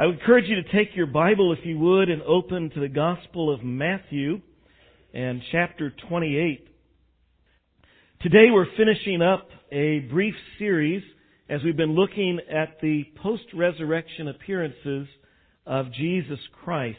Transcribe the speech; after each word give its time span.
I 0.00 0.06
would 0.06 0.18
encourage 0.18 0.46
you 0.48 0.56
to 0.56 0.72
take 0.72 0.96
your 0.96 1.04
Bible, 1.04 1.52
if 1.52 1.58
you 1.62 1.78
would, 1.78 2.08
and 2.08 2.22
open 2.22 2.70
to 2.70 2.80
the 2.80 2.88
Gospel 2.88 3.52
of 3.52 3.62
Matthew 3.62 4.40
and 5.12 5.42
chapter 5.52 5.92
28. 6.08 6.66
Today 8.22 8.46
we're 8.50 8.74
finishing 8.78 9.20
up 9.20 9.50
a 9.70 9.98
brief 10.10 10.34
series 10.58 11.02
as 11.50 11.62
we've 11.62 11.76
been 11.76 11.94
looking 11.94 12.40
at 12.50 12.80
the 12.80 13.04
post-resurrection 13.22 14.28
appearances 14.28 15.06
of 15.66 15.92
Jesus 15.92 16.38
Christ. 16.64 16.96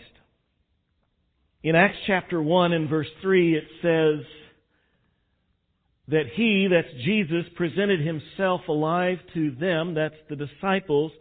In 1.63 1.75
Acts 1.75 1.97
chapter 2.05 2.39
1 2.39 2.71
and 2.71 2.87
verse 2.87 3.09
3 3.23 3.55
it 3.55 3.63
says 3.81 4.25
that 6.09 6.25
he, 6.35 6.67
that's 6.69 7.03
Jesus, 7.03 7.45
presented 7.55 7.99
himself 7.99 8.61
alive 8.67 9.17
to 9.33 9.55
them, 9.59 9.95
that's 9.95 10.13
the 10.29 10.35
disciples, 10.35 11.11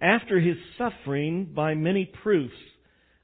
after 0.00 0.40
his 0.40 0.56
suffering 0.78 1.52
by 1.54 1.74
many 1.74 2.10
proofs, 2.22 2.54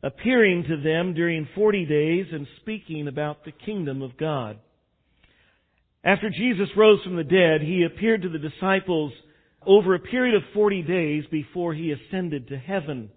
appearing 0.03 0.65
to 0.65 0.77
them 0.83 1.15
during 1.15 1.49
forty 1.55 1.85
days 1.87 2.27
and 2.33 2.47
speaking 2.61 3.09
about 3.09 3.45
the 3.45 3.53
kingdom 3.53 4.03
of 4.03 4.17
God. 4.17 4.59
After 6.05 6.31
Jesus 6.31 6.69
rose 6.77 7.03
from 7.03 7.17
the 7.17 7.25
dead, 7.25 7.63
he 7.63 7.83
appeared 7.83 8.23
to 8.23 8.29
the 8.29 8.39
disciples 8.39 9.13
over 9.67 9.95
a 9.95 9.99
period 9.99 10.35
of 10.37 10.43
forty 10.55 10.83
days 10.83 11.25
before 11.31 11.75
he 11.75 11.93
ascended 11.93 12.49
to 12.49 12.59
heaven. 12.59 13.11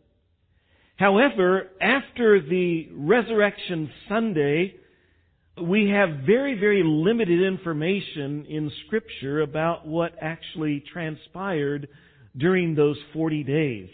However, 0.96 1.68
after 1.80 2.42
the 2.42 2.90
resurrection 2.94 3.90
Sunday, 4.10 4.76
we 5.62 5.90
have 5.90 6.26
very, 6.26 6.60
very 6.60 6.82
limited 6.84 7.42
information 7.42 8.46
in 8.50 8.72
scripture 8.86 9.42
about 9.42 9.86
what 9.86 10.14
actually 10.22 10.84
transpired 10.92 11.88
during 12.38 12.76
those 12.76 12.98
40 13.14 13.44
days. 13.44 13.90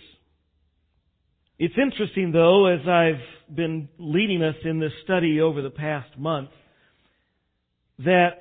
It's 1.58 1.76
interesting 1.82 2.32
though, 2.32 2.68
as 2.68 2.88
I've 2.88 3.56
been 3.56 3.88
leading 3.98 4.44
us 4.44 4.56
in 4.64 4.80
this 4.80 4.92
study 5.04 5.40
over 5.40 5.62
the 5.62 5.70
past 5.70 6.18
month, 6.18 6.50
that 8.00 8.40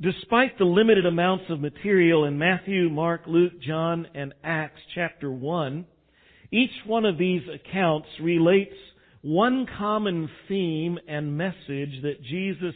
despite 0.00 0.58
the 0.58 0.64
limited 0.64 1.06
amounts 1.06 1.44
of 1.48 1.60
material 1.60 2.24
in 2.24 2.36
Matthew, 2.36 2.88
Mark, 2.90 3.22
Luke, 3.26 3.52
John, 3.64 4.08
and 4.14 4.34
Acts 4.42 4.80
chapter 4.94 5.30
1, 5.30 5.86
each 6.50 6.72
one 6.86 7.04
of 7.04 7.18
these 7.18 7.42
accounts 7.48 8.08
relates 8.20 8.74
one 9.22 9.66
common 9.78 10.28
theme 10.48 10.98
and 11.08 11.38
message 11.38 12.02
that 12.02 12.22
Jesus 12.22 12.74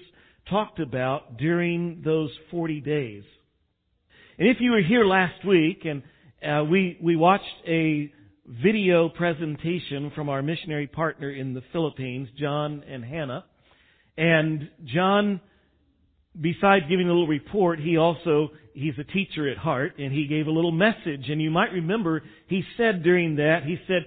talked 0.48 0.80
about 0.80 1.36
during 1.36 2.02
those 2.04 2.30
40 2.50 2.80
days. 2.80 3.22
And 4.38 4.48
if 4.48 4.58
you 4.60 4.70
were 4.70 4.82
here 4.82 5.04
last 5.04 5.44
week 5.44 5.84
and 5.84 6.02
uh, 6.46 6.64
we, 6.64 6.98
we 7.02 7.16
watched 7.16 7.44
a 7.66 8.12
video 8.46 9.08
presentation 9.08 10.10
from 10.14 10.28
our 10.28 10.42
missionary 10.42 10.86
partner 10.86 11.30
in 11.30 11.54
the 11.54 11.62
Philippines, 11.72 12.28
John 12.38 12.84
and 12.88 13.04
Hannah. 13.04 13.44
And 14.16 14.70
John, 14.84 15.40
besides 16.40 16.84
giving 16.88 17.06
a 17.08 17.12
little 17.12 17.26
report, 17.26 17.80
he 17.80 17.96
also, 17.96 18.50
he's 18.74 18.94
a 18.98 19.04
teacher 19.04 19.48
at 19.48 19.58
heart, 19.58 19.98
and 19.98 20.12
he 20.12 20.26
gave 20.26 20.46
a 20.46 20.50
little 20.50 20.72
message. 20.72 21.28
And 21.28 21.42
you 21.42 21.50
might 21.50 21.72
remember, 21.72 22.22
he 22.46 22.62
said 22.76 23.02
during 23.02 23.36
that, 23.36 23.64
he 23.64 23.76
said, 23.86 24.06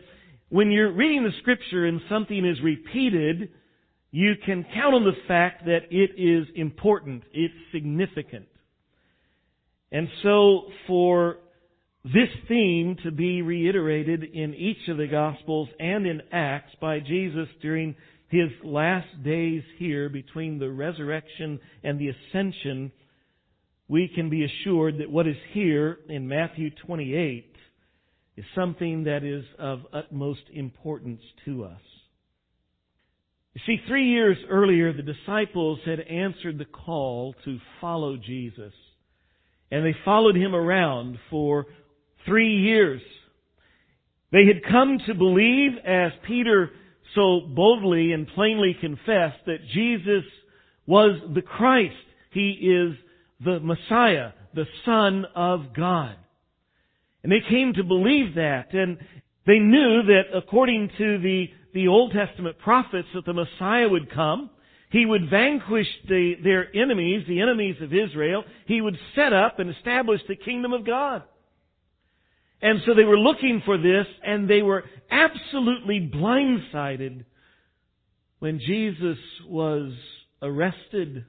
when 0.50 0.72
you're 0.72 0.92
reading 0.92 1.24
the 1.24 1.32
scripture 1.42 1.86
and 1.86 2.02
something 2.09 2.46
is 2.46 2.62
repeated, 2.62 3.50
you 4.12 4.34
can 4.46 4.66
count 4.74 4.96
on 4.96 5.04
the 5.04 5.16
fact 5.28 5.66
that 5.66 5.84
it 5.90 6.12
is 6.18 6.48
important, 6.56 7.24
it's 7.34 7.54
significant. 7.72 8.48
And 9.92 10.08
so 10.24 10.64
for 10.88 11.38
this 12.03 12.30
theme 12.47 12.97
to 13.03 13.11
be 13.11 13.41
reiterated 13.41 14.23
in 14.23 14.55
each 14.55 14.89
of 14.89 14.97
the 14.97 15.07
Gospels 15.07 15.69
and 15.80 16.07
in 16.07 16.21
Acts 16.31 16.73
by 16.81 16.99
Jesus 16.99 17.47
during 17.61 17.95
his 18.30 18.49
last 18.63 19.23
days 19.23 19.61
here 19.77 20.09
between 20.09 20.57
the 20.57 20.69
resurrection 20.69 21.59
and 21.83 21.99
the 21.99 22.09
ascension, 22.09 22.91
we 23.88 24.07
can 24.07 24.29
be 24.29 24.45
assured 24.45 24.97
that 25.00 25.11
what 25.11 25.28
is 25.28 25.35
here 25.51 26.00
in 26.09 26.28
Matthew 26.28 26.72
28 26.88 27.56
is 28.38 28.45
something 28.56 29.03
that 29.03 29.23
is 29.23 29.44
of 29.59 29.81
utmost 29.94 30.41
importance 30.53 31.22
to 31.45 31.66
us. 31.66 31.81
You 33.53 33.61
see, 33.67 33.81
three 33.88 34.07
years 34.07 34.38
earlier, 34.50 34.94
the 34.94 35.03
disciples 35.03 35.79
had 35.85 36.00
answered 36.00 36.57
the 36.57 36.66
call 36.66 37.35
to 37.44 37.59
follow 37.81 38.16
Jesus. 38.16 38.73
And 39.69 39.85
they 39.85 39.95
followed 40.06 40.35
him 40.35 40.56
around 40.56 41.17
for 41.29 41.66
three 42.26 42.56
years. 42.58 43.02
They 44.32 44.46
had 44.46 44.64
come 44.70 45.00
to 45.08 45.14
believe, 45.14 45.72
as 45.86 46.12
Peter 46.26 46.72
so 47.16 47.42
boldly 47.42 48.14
and 48.14 48.28
plainly 48.28 48.76
confessed, 48.80 49.40
that 49.46 49.68
Jesus 49.74 50.24
was 50.86 51.20
the 51.34 51.42
Christ. 51.42 51.96
He 52.32 52.52
is 52.52 52.96
the 53.44 53.59
Messiah, 53.59 54.32
the 54.54 54.66
Son 54.86 55.26
of 55.36 55.74
God. 55.76 56.16
And 57.24 57.32
they 57.32 57.42
came 57.50 57.74
to 57.74 57.84
believe 57.84 58.36
that, 58.36 58.74
and 58.74 58.98
they 59.46 59.59
knew 59.59 60.03
that 60.03 60.36
according 60.36 60.90
to 60.98 61.18
the, 61.20 61.48
the 61.74 61.88
Old 61.88 62.14
Testament 62.14 62.58
prophets 62.59 63.08
that 63.14 63.26
the 63.26 63.34
Messiah 63.34 63.90
would 63.90 64.12
come, 64.12 64.50
he 64.92 65.06
would 65.06 65.30
vanquish 65.30 65.88
the, 66.08 66.36
their 66.44 66.74
enemies, 66.76 67.26
the 67.28 67.42
enemies 67.42 67.78
of 67.82 67.94
Israel. 67.94 68.44
He 68.66 68.82
would 68.82 68.98
set 69.16 69.34
up 69.34 69.59
and 69.59 69.70
establish 69.70 70.22
the 70.28 70.36
kingdom 70.36 70.74
of 70.74 70.86
God. 70.86 71.24
And 72.61 72.79
so 72.85 72.94
they 72.94 73.03
were 73.03 73.17
looking 73.17 73.61
for 73.66 73.77
this 73.77 74.05
and 74.23 74.49
they 74.49 74.61
were 74.61 74.83
absolutely 75.09 76.11
blindsided 76.13 77.25
when 78.39 78.59
Jesus 78.59 79.17
was 79.47 79.94
arrested, 80.41 81.25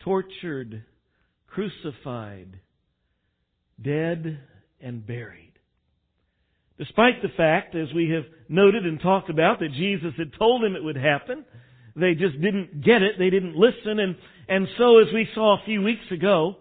tortured, 0.00 0.84
crucified, 1.46 2.60
dead, 3.82 4.40
and 4.80 5.06
buried. 5.06 5.52
Despite 6.78 7.20
the 7.22 7.28
fact, 7.36 7.74
as 7.74 7.92
we 7.94 8.10
have 8.10 8.24
noted 8.48 8.86
and 8.86 9.00
talked 9.00 9.28
about, 9.28 9.58
that 9.60 9.72
Jesus 9.72 10.14
had 10.16 10.32
told 10.38 10.62
them 10.62 10.74
it 10.74 10.82
would 10.82 10.96
happen, 10.96 11.44
they 11.94 12.14
just 12.14 12.40
didn't 12.40 12.82
get 12.82 13.02
it, 13.02 13.16
they 13.18 13.28
didn't 13.28 13.54
listen, 13.54 13.98
and, 13.98 14.16
and 14.48 14.66
so 14.78 14.98
as 14.98 15.12
we 15.12 15.28
saw 15.34 15.60
a 15.60 15.64
few 15.66 15.82
weeks 15.82 16.10
ago, 16.10 16.56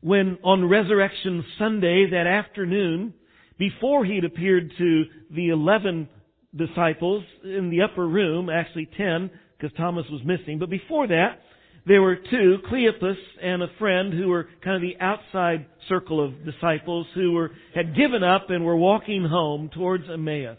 when 0.00 0.38
on 0.42 0.68
Resurrection 0.68 1.44
Sunday 1.58 2.08
that 2.10 2.26
afternoon, 2.26 3.14
before 3.58 4.04
he'd 4.04 4.24
appeared 4.24 4.72
to 4.78 5.04
the 5.34 5.48
eleven 5.48 6.08
disciples 6.54 7.24
in 7.44 7.70
the 7.70 7.82
upper 7.82 8.06
room, 8.06 8.48
actually 8.48 8.88
ten, 8.96 9.30
because 9.58 9.76
Thomas 9.76 10.06
was 10.10 10.22
missing, 10.24 10.58
but 10.58 10.70
before 10.70 11.08
that, 11.08 11.40
there 11.86 12.02
were 12.02 12.16
two, 12.16 12.58
Cleopas 12.70 13.16
and 13.42 13.62
a 13.62 13.68
friend 13.78 14.12
who 14.12 14.28
were 14.28 14.48
kind 14.62 14.76
of 14.76 14.82
the 14.82 15.02
outside 15.02 15.66
circle 15.88 16.22
of 16.22 16.44
disciples 16.44 17.06
who 17.14 17.32
were, 17.32 17.52
had 17.74 17.96
given 17.96 18.22
up 18.22 18.50
and 18.50 18.64
were 18.64 18.76
walking 18.76 19.24
home 19.24 19.70
towards 19.72 20.04
Emmaus. 20.08 20.58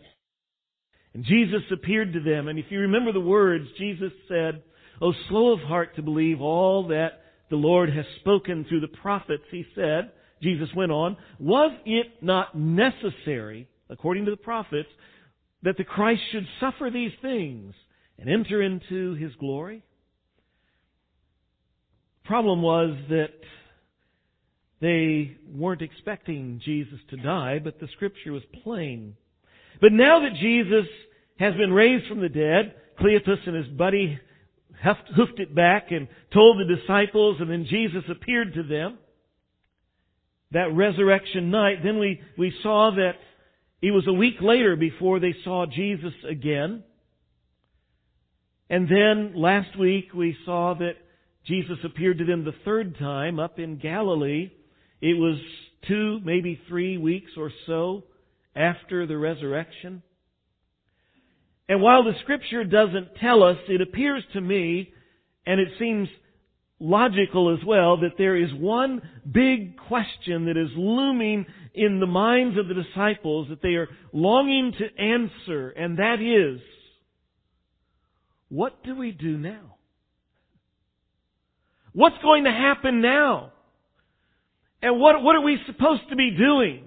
And 1.13 1.23
Jesus 1.23 1.61
appeared 1.71 2.13
to 2.13 2.19
them, 2.19 2.47
and 2.47 2.57
if 2.57 2.65
you 2.69 2.79
remember 2.79 3.13
the 3.13 3.19
words, 3.19 3.65
Jesus 3.77 4.11
said, 4.27 4.63
Oh, 5.01 5.13
slow 5.29 5.53
of 5.53 5.59
heart 5.59 5.95
to 5.95 6.01
believe 6.01 6.41
all 6.41 6.87
that 6.87 7.21
the 7.49 7.55
Lord 7.55 7.91
has 7.93 8.05
spoken 8.19 8.65
through 8.67 8.81
the 8.81 8.87
prophets, 8.87 9.43
he 9.51 9.65
said, 9.75 10.11
Jesus 10.41 10.69
went 10.75 10.91
on, 10.91 11.17
was 11.39 11.71
it 11.85 12.21
not 12.21 12.57
necessary, 12.57 13.67
according 13.89 14.25
to 14.25 14.31
the 14.31 14.37
prophets, 14.37 14.89
that 15.63 15.77
the 15.77 15.83
Christ 15.83 16.21
should 16.31 16.47
suffer 16.59 16.89
these 16.91 17.11
things 17.21 17.73
and 18.17 18.29
enter 18.29 18.61
into 18.61 19.15
his 19.15 19.33
glory? 19.35 19.83
Problem 22.23 22.61
was 22.61 22.95
that 23.09 23.33
they 24.81 25.35
weren't 25.51 25.81
expecting 25.81 26.61
Jesus 26.63 26.99
to 27.09 27.17
die, 27.17 27.59
but 27.61 27.79
the 27.79 27.89
scripture 27.95 28.31
was 28.31 28.43
plain. 28.63 29.15
But 29.81 29.91
now 29.91 30.21
that 30.21 30.39
Jesus 30.39 30.85
has 31.37 31.53
been 31.55 31.73
raised 31.73 32.07
from 32.07 32.21
the 32.21 32.29
dead, 32.29 32.75
Cleopas 32.99 33.45
and 33.45 33.55
his 33.55 33.67
buddy 33.67 34.19
hoofed 34.83 35.39
it 35.39 35.53
back 35.53 35.91
and 35.91 36.07
told 36.33 36.59
the 36.59 36.75
disciples, 36.75 37.37
and 37.39 37.49
then 37.49 37.65
Jesus 37.69 38.03
appeared 38.09 38.53
to 38.53 38.63
them. 38.63 38.97
That 40.51 40.73
resurrection 40.73 41.51
night, 41.51 41.77
then 41.83 41.99
we, 41.99 42.21
we 42.37 42.53
saw 42.63 42.91
that 42.95 43.13
it 43.81 43.91
was 43.91 44.07
a 44.07 44.13
week 44.13 44.35
later 44.41 44.75
before 44.75 45.19
they 45.19 45.35
saw 45.43 45.65
Jesus 45.65 46.13
again. 46.27 46.83
And 48.69 48.87
then 48.87 49.33
last 49.35 49.77
week 49.77 50.13
we 50.13 50.35
saw 50.45 50.75
that 50.75 50.95
Jesus 51.45 51.77
appeared 51.83 52.17
to 52.19 52.25
them 52.25 52.45
the 52.45 52.53
third 52.65 52.97
time 52.99 53.39
up 53.39 53.57
in 53.57 53.77
Galilee. 53.77 54.51
It 55.01 55.17
was 55.17 55.39
two, 55.87 56.19
maybe 56.23 56.59
three 56.67 56.97
weeks 56.97 57.31
or 57.37 57.51
so 57.65 58.03
after 58.55 59.07
the 59.07 59.17
resurrection. 59.17 60.03
And 61.69 61.81
while 61.83 62.03
the 62.03 62.13
scripture 62.23 62.63
doesn't 62.63 63.15
tell 63.21 63.43
us, 63.43 63.57
it 63.69 63.79
appears 63.79 64.23
to 64.33 64.41
me, 64.41 64.91
and 65.45 65.61
it 65.61 65.69
seems 65.77 66.09
logical 66.79 67.55
as 67.55 67.63
well 67.65 67.97
that 67.97 68.17
there 68.17 68.35
is 68.35 68.49
one 68.53 69.01
big 69.31 69.77
question 69.77 70.45
that 70.45 70.57
is 70.57 70.69
looming 70.75 71.45
in 71.75 71.99
the 71.99 72.07
minds 72.07 72.57
of 72.57 72.67
the 72.67 72.73
disciples 72.73 73.47
that 73.49 73.61
they 73.61 73.75
are 73.75 73.87
longing 74.11 74.73
to 74.79 75.01
answer, 75.01 75.69
and 75.69 75.99
that 75.99 76.19
is, 76.19 76.59
what 78.47 78.83
do 78.83 78.95
we 78.95 79.11
do 79.11 79.37
now? 79.37 79.75
What's 81.93 82.17
going 82.23 82.45
to 82.45 82.51
happen 82.51 83.01
now? 83.01 83.51
And 84.81 84.99
what, 84.99 85.21
what 85.21 85.35
are 85.35 85.41
we 85.41 85.59
supposed 85.67 86.09
to 86.09 86.15
be 86.15 86.31
doing? 86.31 86.85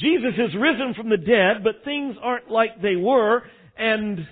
Jesus 0.00 0.32
has 0.36 0.54
risen 0.54 0.94
from 0.94 1.10
the 1.10 1.16
dead, 1.16 1.62
but 1.62 1.84
things 1.84 2.16
aren't 2.20 2.50
like 2.50 2.80
they 2.80 2.96
were, 2.96 3.42
and 3.80 4.26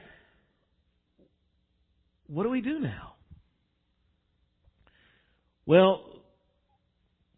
what 2.27 2.43
do 2.43 2.51
we 2.51 2.61
do 2.61 2.79
now? 2.79 3.15
Well, 5.67 6.05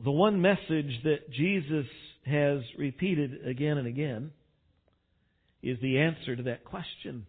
the 0.03 0.11
one 0.11 0.41
message 0.41 1.01
that 1.05 1.31
Jesus 1.31 1.87
has 2.27 2.61
repeated 2.79 3.47
again 3.47 3.79
and 3.79 3.87
again 3.87 4.33
is 5.62 5.79
the 5.81 5.99
answer 5.99 6.37
to 6.37 6.43
that 6.45 6.65
question. 6.65 7.27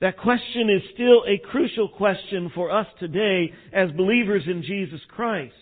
That 0.00 0.18
question 0.18 0.68
is 0.68 0.82
still 0.94 1.22
a 1.26 1.38
crucial 1.50 1.88
question 1.88 2.50
for 2.54 2.70
us 2.70 2.86
today 2.98 3.52
as 3.72 3.90
believers 3.92 4.42
in 4.46 4.62
Jesus 4.62 5.00
Christ. 5.08 5.54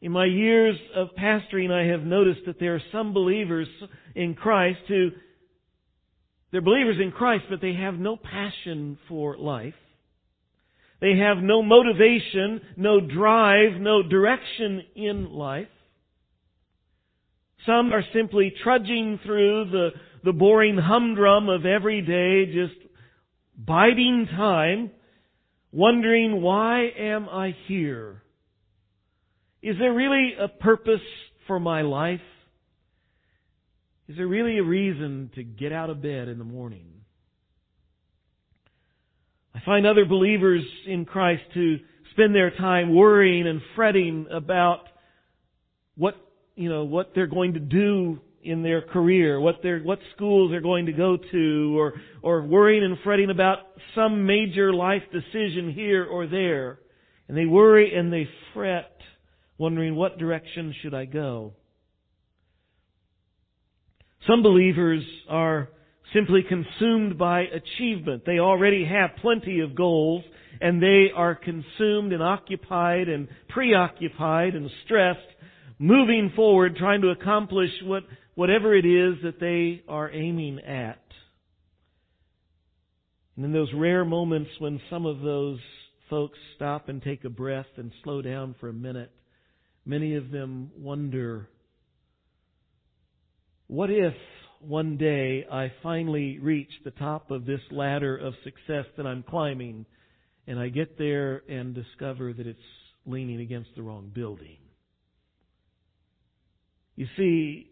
In 0.00 0.12
my 0.12 0.24
years 0.24 0.76
of 0.96 1.08
pastoring, 1.18 1.70
I 1.70 1.90
have 1.92 2.02
noticed 2.02 2.40
that 2.46 2.58
there 2.58 2.74
are 2.74 2.82
some 2.90 3.12
believers 3.12 3.68
in 4.14 4.34
Christ 4.34 4.80
who, 4.88 5.10
they're 6.50 6.60
believers 6.60 6.96
in 7.00 7.12
Christ, 7.12 7.44
but 7.48 7.60
they 7.60 7.74
have 7.74 7.94
no 7.94 8.16
passion 8.16 8.98
for 9.08 9.36
life. 9.36 9.74
They 11.00 11.16
have 11.16 11.38
no 11.38 11.62
motivation, 11.62 12.60
no 12.76 13.00
drive, 13.00 13.80
no 13.80 14.02
direction 14.02 14.82
in 14.94 15.32
life. 15.32 15.68
Some 17.66 17.92
are 17.92 18.04
simply 18.14 18.52
trudging 18.62 19.20
through 19.24 19.70
the, 19.70 19.90
the 20.24 20.32
boring 20.32 20.76
humdrum 20.76 21.48
of 21.48 21.64
every 21.64 22.02
day, 22.02 22.52
just 22.52 22.78
biding 23.56 24.26
time, 24.36 24.90
wondering, 25.72 26.42
why 26.42 26.88
am 26.98 27.28
I 27.28 27.54
here? 27.66 28.22
Is 29.62 29.76
there 29.78 29.92
really 29.92 30.32
a 30.38 30.48
purpose 30.48 31.00
for 31.46 31.60
my 31.60 31.82
life? 31.82 32.20
Is 34.10 34.16
there 34.16 34.26
really 34.26 34.58
a 34.58 34.64
reason 34.64 35.30
to 35.36 35.44
get 35.44 35.70
out 35.70 35.88
of 35.88 36.02
bed 36.02 36.26
in 36.26 36.38
the 36.38 36.44
morning? 36.44 36.84
I 39.54 39.60
find 39.64 39.86
other 39.86 40.04
believers 40.04 40.64
in 40.84 41.04
Christ 41.04 41.44
who 41.54 41.76
spend 42.10 42.34
their 42.34 42.50
time 42.50 42.92
worrying 42.92 43.46
and 43.46 43.60
fretting 43.76 44.26
about 44.28 44.80
what, 45.96 46.16
you 46.56 46.68
know, 46.68 46.82
what 46.82 47.12
they're 47.14 47.28
going 47.28 47.54
to 47.54 47.60
do 47.60 48.18
in 48.42 48.64
their 48.64 48.82
career, 48.82 49.38
what 49.38 49.62
their 49.62 49.78
what 49.78 50.00
schools 50.16 50.50
they're 50.50 50.60
going 50.60 50.86
to 50.86 50.92
go 50.92 51.16
to, 51.16 51.78
or 51.78 51.92
or 52.20 52.42
worrying 52.42 52.82
and 52.82 52.98
fretting 53.04 53.30
about 53.30 53.58
some 53.94 54.26
major 54.26 54.74
life 54.74 55.02
decision 55.12 55.70
here 55.72 56.04
or 56.04 56.26
there. 56.26 56.80
And 57.28 57.36
they 57.36 57.46
worry 57.46 57.94
and 57.94 58.12
they 58.12 58.28
fret 58.54 58.90
wondering 59.56 59.94
what 59.94 60.18
direction 60.18 60.74
should 60.82 60.94
I 60.94 61.04
go. 61.04 61.52
Some 64.26 64.42
believers 64.42 65.02
are 65.28 65.68
simply 66.14 66.42
consumed 66.42 67.18
by 67.18 67.42
achievement. 67.42 68.24
They 68.26 68.38
already 68.38 68.84
have 68.84 69.10
plenty 69.20 69.60
of 69.60 69.74
goals 69.74 70.24
and 70.60 70.82
they 70.82 71.06
are 71.14 71.34
consumed 71.34 72.12
and 72.12 72.22
occupied 72.22 73.08
and 73.08 73.28
preoccupied 73.48 74.54
and 74.54 74.70
stressed 74.84 75.20
moving 75.78 76.32
forward 76.36 76.76
trying 76.76 77.00
to 77.00 77.08
accomplish 77.08 77.70
what, 77.84 78.02
whatever 78.34 78.74
it 78.74 78.84
is 78.84 79.22
that 79.22 79.40
they 79.40 79.82
are 79.88 80.10
aiming 80.10 80.58
at. 80.60 81.02
And 83.36 83.44
in 83.46 83.52
those 83.52 83.72
rare 83.74 84.04
moments 84.04 84.50
when 84.58 84.80
some 84.90 85.06
of 85.06 85.20
those 85.20 85.58
folks 86.10 86.38
stop 86.56 86.88
and 86.88 87.02
take 87.02 87.24
a 87.24 87.30
breath 87.30 87.66
and 87.76 87.90
slow 88.02 88.20
down 88.20 88.54
for 88.60 88.68
a 88.68 88.72
minute, 88.74 89.12
Many 89.86 90.14
of 90.14 90.30
them 90.30 90.70
wonder, 90.76 91.48
what 93.70 93.88
if 93.88 94.14
one 94.58 94.96
day 94.96 95.46
I 95.50 95.70
finally 95.80 96.40
reach 96.40 96.72
the 96.82 96.90
top 96.90 97.30
of 97.30 97.46
this 97.46 97.60
ladder 97.70 98.16
of 98.16 98.34
success 98.42 98.84
that 98.96 99.06
I'm 99.06 99.22
climbing 99.22 99.86
and 100.48 100.58
I 100.58 100.70
get 100.70 100.98
there 100.98 101.44
and 101.48 101.72
discover 101.72 102.32
that 102.32 102.48
it's 102.48 102.58
leaning 103.06 103.40
against 103.40 103.70
the 103.76 103.82
wrong 103.82 104.10
building? 104.12 104.56
You 106.96 107.06
see, 107.16 107.70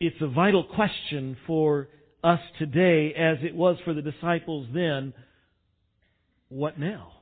it's 0.00 0.20
a 0.20 0.26
vital 0.26 0.64
question 0.64 1.36
for 1.46 1.88
us 2.24 2.40
today 2.58 3.14
as 3.16 3.38
it 3.42 3.54
was 3.54 3.76
for 3.84 3.94
the 3.94 4.02
disciples 4.02 4.66
then. 4.74 5.14
What 6.48 6.80
now? 6.80 7.12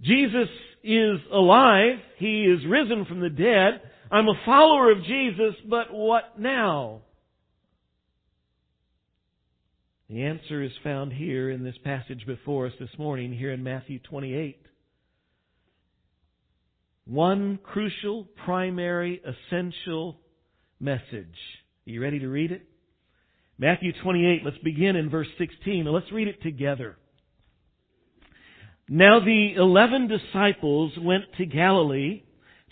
Jesus 0.00 0.48
is 0.82 1.18
alive. 1.30 1.98
He 2.16 2.44
is 2.44 2.66
risen 2.66 3.04
from 3.04 3.20
the 3.20 3.28
dead. 3.28 3.82
I'm 4.12 4.28
a 4.28 4.34
follower 4.44 4.92
of 4.92 5.02
Jesus, 5.04 5.54
but 5.70 5.86
what 5.90 6.38
now? 6.38 7.00
The 10.10 10.24
answer 10.24 10.62
is 10.62 10.70
found 10.84 11.14
here 11.14 11.48
in 11.50 11.64
this 11.64 11.76
passage 11.82 12.26
before 12.26 12.66
us 12.66 12.74
this 12.78 12.90
morning, 12.98 13.32
here 13.32 13.52
in 13.52 13.62
Matthew 13.62 14.00
28. 14.00 14.60
One 17.06 17.58
crucial, 17.62 18.28
primary, 18.44 19.22
essential 19.24 20.18
message. 20.78 21.00
Are 21.14 21.90
you 21.90 22.02
ready 22.02 22.18
to 22.18 22.28
read 22.28 22.52
it? 22.52 22.68
Matthew 23.56 23.94
28, 24.02 24.42
let's 24.44 24.58
begin 24.58 24.94
in 24.96 25.08
verse 25.08 25.28
16. 25.38 25.86
Let's 25.86 26.12
read 26.12 26.28
it 26.28 26.42
together. 26.42 26.98
Now 28.90 29.20
the 29.20 29.54
eleven 29.56 30.06
disciples 30.06 30.92
went 31.00 31.24
to 31.38 31.46
Galilee, 31.46 32.24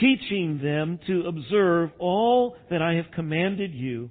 teaching 0.00 0.60
them 0.62 0.98
to 1.06 1.26
observe 1.26 1.90
all 1.98 2.56
that 2.70 2.82
I 2.82 2.94
have 2.94 3.06
commanded 3.14 3.74
you. 3.74 4.10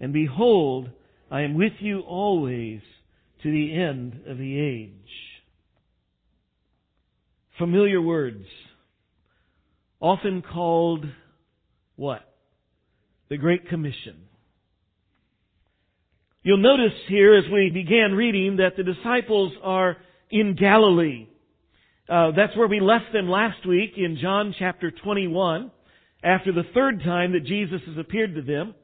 And 0.00 0.12
behold, 0.12 0.90
I 1.30 1.42
am 1.42 1.54
with 1.54 1.72
you 1.80 2.00
always 2.00 2.80
to 3.42 3.50
the 3.50 3.74
end 3.74 4.20
of 4.26 4.38
the 4.38 4.60
age. 4.60 4.92
Familiar 7.58 8.00
words, 8.00 8.44
often 10.00 10.42
called 10.42 11.04
what? 11.96 12.22
The 13.28 13.36
Great 13.36 13.68
Commission. 13.68 14.16
You'll 16.42 16.58
notice 16.58 16.98
here 17.08 17.36
as 17.36 17.44
we 17.52 17.70
began 17.72 18.12
reading 18.12 18.56
that 18.56 18.76
the 18.76 18.82
disciples 18.82 19.52
are 19.62 19.96
in 20.30 20.56
Galilee. 20.58 21.28
Uh, 22.08 22.32
that's 22.36 22.56
where 22.56 22.68
we 22.68 22.80
left 22.80 23.12
them 23.12 23.28
last 23.28 23.66
week 23.66 23.92
in 23.96 24.18
John 24.20 24.54
chapter 24.58 24.90
21, 24.90 25.70
after 26.24 26.52
the 26.52 26.64
third 26.74 27.02
time 27.04 27.32
that 27.32 27.44
Jesus 27.44 27.80
has 27.86 27.96
appeared 27.96 28.34
to 28.34 28.42
them. 28.42 28.74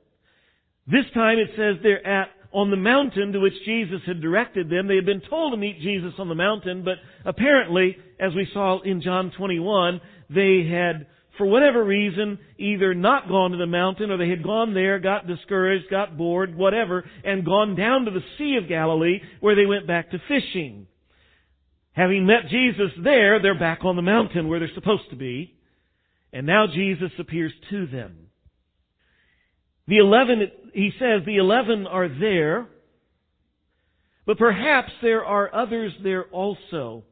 This 0.86 1.04
time 1.14 1.38
it 1.38 1.50
says 1.56 1.76
they're 1.82 2.06
at 2.06 2.28
on 2.52 2.70
the 2.70 2.76
mountain 2.76 3.32
to 3.32 3.40
which 3.40 3.52
Jesus 3.66 4.00
had 4.06 4.22
directed 4.22 4.70
them. 4.70 4.86
They 4.86 4.94
had 4.94 5.04
been 5.04 5.22
told 5.28 5.52
to 5.52 5.58
meet 5.58 5.80
Jesus 5.80 6.14
on 6.18 6.28
the 6.28 6.34
mountain, 6.34 6.82
but 6.84 6.94
apparently, 7.24 7.96
as 8.18 8.34
we 8.34 8.48
saw 8.54 8.80
in 8.82 9.02
John 9.02 9.32
21, 9.36 10.00
they 10.30 10.66
had, 10.70 11.06
for 11.36 11.46
whatever 11.46 11.84
reason, 11.84 12.38
either 12.56 12.94
not 12.94 13.28
gone 13.28 13.50
to 13.50 13.58
the 13.58 13.66
mountain 13.66 14.10
or 14.10 14.16
they 14.16 14.30
had 14.30 14.42
gone 14.42 14.72
there, 14.72 14.98
got 14.98 15.26
discouraged, 15.26 15.90
got 15.90 16.16
bored, 16.16 16.56
whatever, 16.56 17.04
and 17.24 17.44
gone 17.44 17.74
down 17.74 18.06
to 18.06 18.10
the 18.10 18.24
Sea 18.38 18.58
of 18.62 18.68
Galilee 18.68 19.20
where 19.40 19.56
they 19.56 19.66
went 19.66 19.86
back 19.86 20.10
to 20.12 20.22
fishing. 20.28 20.86
Having 21.98 22.26
met 22.26 22.48
Jesus 22.48 22.92
there, 23.02 23.42
they're 23.42 23.58
back 23.58 23.80
on 23.84 23.96
the 23.96 24.02
mountain 24.02 24.46
where 24.46 24.60
they're 24.60 24.70
supposed 24.76 25.10
to 25.10 25.16
be. 25.16 25.52
And 26.32 26.46
now 26.46 26.66
Jesus 26.72 27.10
appears 27.18 27.52
to 27.70 27.88
them. 27.88 28.28
The 29.88 29.98
eleven, 29.98 30.42
he 30.74 30.92
says, 30.96 31.22
the 31.26 31.38
eleven 31.38 31.88
are 31.88 32.08
there, 32.08 32.68
but 34.26 34.38
perhaps 34.38 34.92
there 35.02 35.24
are 35.24 35.52
others 35.52 35.92
there 36.04 36.26
also 36.26 37.02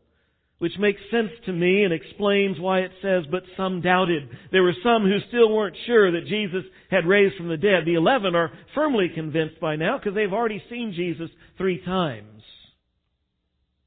which 0.58 0.72
makes 0.78 1.00
sense 1.10 1.30
to 1.44 1.52
me 1.52 1.84
and 1.84 1.92
explains 1.92 2.58
why 2.58 2.80
it 2.80 2.90
says, 3.02 3.24
but 3.30 3.42
some 3.58 3.82
doubted. 3.82 4.22
There 4.52 4.62
were 4.62 4.72
some 4.82 5.02
who 5.02 5.18
still 5.28 5.54
weren't 5.54 5.76
sure 5.84 6.12
that 6.12 6.28
Jesus 6.28 6.62
had 6.90 7.06
raised 7.06 7.36
from 7.36 7.48
the 7.48 7.58
dead. 7.58 7.84
The 7.84 7.94
eleven 7.94 8.34
are 8.34 8.52
firmly 8.74 9.10
convinced 9.14 9.60
by 9.60 9.76
now 9.76 9.98
because 9.98 10.14
they've 10.14 10.32
already 10.32 10.62
seen 10.70 10.94
Jesus 10.96 11.28
three 11.58 11.84
times. 11.84 12.35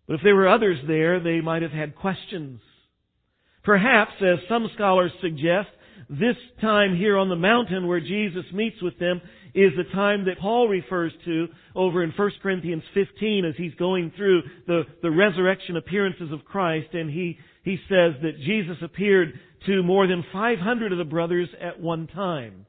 But 0.09 0.15
if 0.15 0.21
there 0.23 0.35
were 0.35 0.49
others 0.49 0.79
there, 0.87 1.19
they 1.19 1.39
might 1.39 1.61
have 1.61 1.71
had 1.71 1.95
questions. 1.95 2.61
Perhaps, 3.63 4.13
as 4.21 4.39
some 4.49 4.67
scholars 4.73 5.11
suggest, 5.21 5.67
this 6.09 6.35
time 6.59 6.97
here 6.97 7.15
on 7.15 7.29
the 7.29 7.35
mountain 7.35 7.85
where 7.85 7.99
Jesus 7.99 8.45
meets 8.51 8.81
with 8.81 8.97
them 8.97 9.21
is 9.53 9.71
the 9.77 9.83
time 9.93 10.25
that 10.25 10.39
Paul 10.39 10.67
refers 10.67 11.11
to 11.25 11.49
over 11.75 12.03
in 12.03 12.09
1 12.09 12.31
Corinthians 12.41 12.81
15 12.95 13.45
as 13.45 13.53
he's 13.55 13.75
going 13.75 14.11
through 14.17 14.41
the, 14.65 14.81
the 15.03 15.11
resurrection 15.11 15.77
appearances 15.77 16.31
of 16.31 16.43
Christ 16.43 16.87
and 16.93 17.11
he, 17.11 17.37
he 17.63 17.77
says 17.87 18.15
that 18.23 18.39
Jesus 18.43 18.77
appeared 18.81 19.39
to 19.67 19.83
more 19.83 20.07
than 20.07 20.25
500 20.33 20.91
of 20.91 20.97
the 20.97 21.03
brothers 21.03 21.49
at 21.61 21.79
one 21.79 22.07
time. 22.07 22.65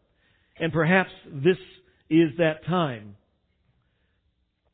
And 0.59 0.75
perhaps 0.75 1.11
this 1.33 1.57
is 2.11 2.33
that 2.37 2.67
time. 2.67 3.17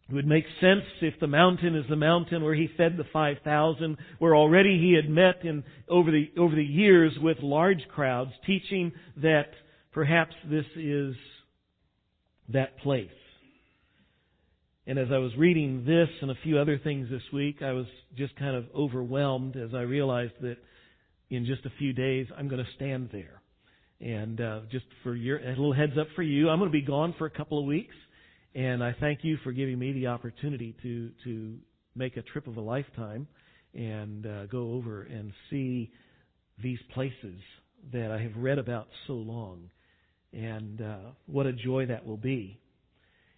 It 0.09 0.15
would 0.15 0.27
make 0.27 0.45
sense 0.61 0.85
if 1.01 1.19
the 1.19 1.27
mountain 1.27 1.75
is 1.75 1.85
the 1.89 1.97
mountain 1.97 2.45
where 2.45 2.55
he 2.55 2.69
fed 2.77 2.97
the 2.97 3.05
5,000, 3.13 3.97
where 4.19 4.37
already 4.37 4.79
he 4.79 4.95
had 4.95 5.11
met 5.11 5.45
in, 5.45 5.65
over 5.89 6.13
the, 6.13 6.31
over 6.39 6.55
the 6.55 6.63
years 6.63 7.13
with 7.21 7.39
large 7.41 7.89
crowds, 7.93 8.31
teaching 8.47 8.93
that 9.17 9.49
perhaps 9.93 10.35
this 10.49 10.67
is 10.77 11.17
that 12.51 12.79
place. 12.79 13.09
And 14.87 15.01
as 15.01 15.09
I 15.13 15.19
was 15.19 15.33
reading 15.37 15.85
this 15.85 16.09
and 16.23 16.31
a 16.31 16.37
few 16.45 16.59
other 16.59 16.79
things 16.79 17.09
this 17.11 17.23
week, 17.33 17.57
I 17.61 17.73
was 17.73 17.87
just 18.17 18.37
kind 18.37 18.55
of 18.55 18.67
overwhelmed 18.73 19.57
as 19.57 19.75
I 19.75 19.81
realized 19.81 20.35
that 20.43 20.59
in 21.31 21.45
just 21.45 21.67
a 21.67 21.73
few 21.79 21.93
days 21.93 22.29
I'm 22.37 22.47
going 22.47 22.65
to 22.65 22.71
stand 22.77 23.09
there. 23.11 23.43
And 24.01 24.41
uh, 24.41 24.61
just 24.71 24.85
for 25.03 25.17
your 25.17 25.39
a 25.39 25.49
little 25.49 25.73
heads 25.73 25.95
up 25.99 26.07
for 26.15 26.23
you, 26.23 26.49
I'm 26.49 26.61
going 26.61 26.71
to 26.71 26.79
be 26.79 26.87
gone 26.87 27.15
for 27.19 27.27
a 27.27 27.31
couple 27.31 27.59
of 27.59 27.65
weeks, 27.65 27.95
and 28.57 28.83
I 28.83 28.97
thank 28.99 29.23
you 29.23 29.37
for 29.45 29.53
giving 29.53 29.79
me 29.79 29.93
the 29.93 30.07
opportunity 30.07 30.75
to 30.83 31.11
to 31.25 31.59
make 31.95 32.17
a 32.17 32.23
trip 32.23 32.47
of 32.47 32.57
a 32.57 32.61
lifetime 32.61 33.29
and 33.75 34.27
uh, 34.27 34.47
go 34.47 34.73
over 34.73 35.03
and 35.03 35.33
see 35.51 35.91
these 36.63 36.79
places 36.95 37.39
that 37.93 38.11
I 38.11 38.19
have 38.23 38.35
read 38.37 38.59
about 38.59 38.89
so 39.07 39.13
long 39.13 39.69
and 40.33 40.81
uh, 40.81 40.97
what 41.27 41.45
a 41.45 41.53
joy 41.53 41.87
that 41.87 42.07
will 42.07 42.17
be. 42.17 42.59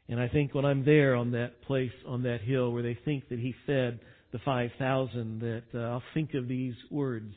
And 0.08 0.20
I 0.20 0.28
think 0.28 0.54
when 0.54 0.64
I'm 0.64 0.84
there 0.84 1.16
on 1.16 1.32
that 1.32 1.62
place, 1.62 1.92
on 2.06 2.22
that 2.22 2.40
hill 2.40 2.72
where 2.72 2.82
they 2.82 2.98
think 3.04 3.28
that 3.28 3.38
he 3.40 3.54
fed 3.66 3.98
the 4.32 4.38
5,000, 4.44 5.40
that 5.40 5.62
uh, 5.74 5.78
I'll 5.78 6.02
think 6.14 6.34
of 6.34 6.48
these 6.48 6.74
words 6.90 7.34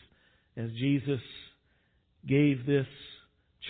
as 0.55 0.69
Jesus 0.79 1.19
gave 2.27 2.65
this 2.65 2.87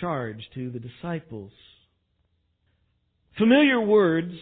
charge 0.00 0.40
to 0.54 0.70
the 0.70 0.78
disciples. 0.78 1.52
Familiar 3.38 3.80
words, 3.80 4.32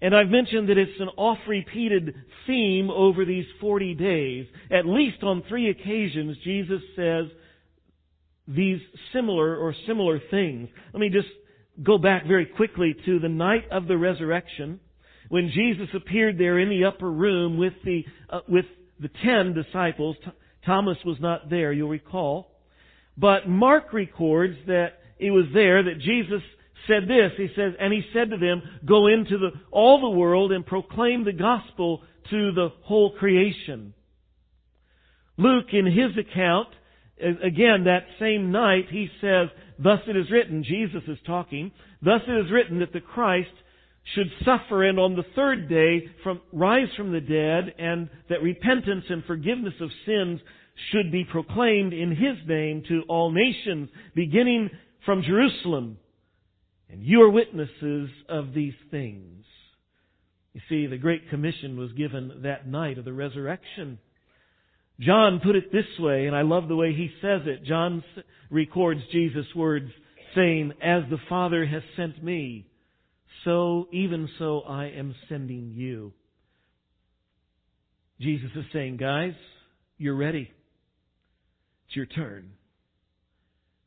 and 0.00 0.14
I've 0.14 0.28
mentioned 0.28 0.68
that 0.68 0.78
it's 0.78 1.00
an 1.00 1.08
oft 1.16 1.42
repeated 1.48 2.14
theme 2.46 2.90
over 2.90 3.24
these 3.24 3.46
40 3.60 3.94
days. 3.94 4.46
At 4.70 4.86
least 4.86 5.22
on 5.22 5.42
three 5.48 5.70
occasions, 5.70 6.36
Jesus 6.44 6.80
says, 6.96 7.26
these 8.46 8.80
similar 9.12 9.56
or 9.56 9.74
similar 9.86 10.20
things. 10.30 10.68
Let 10.92 11.00
me 11.00 11.08
just 11.08 11.28
go 11.82 11.98
back 11.98 12.26
very 12.26 12.46
quickly 12.46 12.94
to 13.06 13.18
the 13.18 13.28
night 13.28 13.64
of 13.70 13.86
the 13.86 13.96
resurrection 13.96 14.80
when 15.28 15.50
Jesus 15.54 15.88
appeared 15.94 16.38
there 16.38 16.58
in 16.58 16.68
the 16.68 16.84
upper 16.84 17.10
room 17.10 17.56
with 17.56 17.72
the 17.84 18.04
uh, 18.30 18.40
with 18.48 18.66
the 19.00 19.10
10 19.24 19.54
disciples. 19.54 20.16
Th- 20.22 20.36
Thomas 20.66 20.98
was 21.04 21.16
not 21.20 21.50
there, 21.50 21.72
you'll 21.72 21.88
recall. 21.88 22.50
But 23.16 23.48
Mark 23.48 23.92
records 23.92 24.56
that 24.66 24.98
it 25.18 25.30
was 25.30 25.46
there 25.54 25.82
that 25.82 26.00
Jesus 26.00 26.42
said 26.86 27.08
this. 27.08 27.32
He 27.36 27.48
says, 27.56 27.72
and 27.78 27.92
he 27.92 28.02
said 28.12 28.30
to 28.30 28.36
them, 28.36 28.62
go 28.84 29.06
into 29.06 29.38
the, 29.38 29.50
all 29.70 30.00
the 30.00 30.16
world 30.16 30.52
and 30.52 30.64
proclaim 30.64 31.24
the 31.24 31.32
gospel 31.32 32.02
to 32.30 32.52
the 32.52 32.68
whole 32.82 33.12
creation. 33.12 33.94
Luke, 35.36 35.66
in 35.72 35.86
his 35.86 36.16
account, 36.18 36.68
again, 37.18 37.84
that 37.84 38.06
same 38.18 38.52
night, 38.52 38.86
he 38.90 39.08
says, 39.20 39.48
Thus 39.78 40.00
it 40.06 40.16
is 40.16 40.30
written, 40.30 40.62
Jesus 40.62 41.02
is 41.08 41.18
talking, 41.26 41.72
thus 42.00 42.20
it 42.28 42.46
is 42.46 42.52
written 42.52 42.78
that 42.80 42.92
the 42.92 43.00
Christ 43.00 43.50
should 44.14 44.30
suffer 44.44 44.84
and 44.84 45.00
on 45.00 45.16
the 45.16 45.24
third 45.34 45.68
day 45.68 46.06
from, 46.22 46.40
rise 46.52 46.88
from 46.96 47.12
the 47.12 47.20
dead 47.20 47.74
and 47.78 48.08
that 48.28 48.42
repentance 48.42 49.04
and 49.08 49.24
forgiveness 49.24 49.74
of 49.80 49.90
sins 50.06 50.40
should 50.92 51.10
be 51.10 51.24
proclaimed 51.24 51.92
in 51.92 52.10
His 52.10 52.36
name 52.46 52.82
to 52.88 53.02
all 53.08 53.32
nations, 53.32 53.88
beginning 54.14 54.70
from 55.04 55.22
Jerusalem. 55.22 55.98
And 56.90 57.02
you 57.02 57.22
are 57.22 57.30
witnesses 57.30 58.10
of 58.28 58.52
these 58.54 58.74
things. 58.90 59.44
You 60.52 60.60
see, 60.68 60.86
the 60.86 60.98
Great 60.98 61.30
Commission 61.30 61.76
was 61.78 61.92
given 61.92 62.42
that 62.42 62.68
night 62.68 62.98
of 62.98 63.04
the 63.04 63.12
resurrection. 63.12 63.98
John 65.00 65.40
put 65.42 65.56
it 65.56 65.72
this 65.72 65.98
way, 65.98 66.26
and 66.26 66.36
I 66.36 66.42
love 66.42 66.68
the 66.68 66.76
way 66.76 66.92
he 66.92 67.10
says 67.20 67.42
it. 67.46 67.64
John 67.64 68.04
records 68.50 69.00
Jesus' 69.10 69.46
words 69.56 69.90
saying, 70.34 70.72
As 70.80 71.02
the 71.10 71.18
Father 71.28 71.66
has 71.66 71.82
sent 71.96 72.22
me, 72.22 72.66
so 73.44 73.88
even 73.92 74.28
so 74.38 74.60
I 74.60 74.86
am 74.86 75.14
sending 75.28 75.72
you. 75.74 76.12
Jesus 78.20 78.50
is 78.54 78.64
saying, 78.72 78.96
guys, 78.96 79.34
you're 79.98 80.16
ready. 80.16 80.50
It's 81.86 81.96
your 81.96 82.06
turn. 82.06 82.52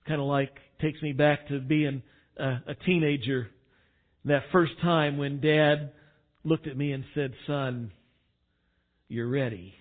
Kind 0.08 0.22
of 0.22 0.27
like 0.27 0.56
takes 0.82 1.01
me 1.01 1.13
back 1.13 1.48
to 1.48 1.60
being 1.60 2.04
a, 2.38 2.63
a 2.67 2.75
teenager. 2.86 3.50
That 4.25 4.44
first 4.51 4.74
time 4.82 5.17
when 5.17 5.39
Dad 5.39 5.91
looked 6.44 6.67
at 6.67 6.77
me 6.77 6.91
and 6.91 7.03
said, 7.13 7.34
"Son, 7.46 7.91
you're 9.08 9.29
ready." 9.29 9.74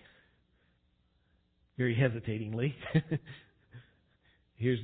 very 1.77 1.95
hesitatingly. 1.95 2.75
Here's 4.57 4.81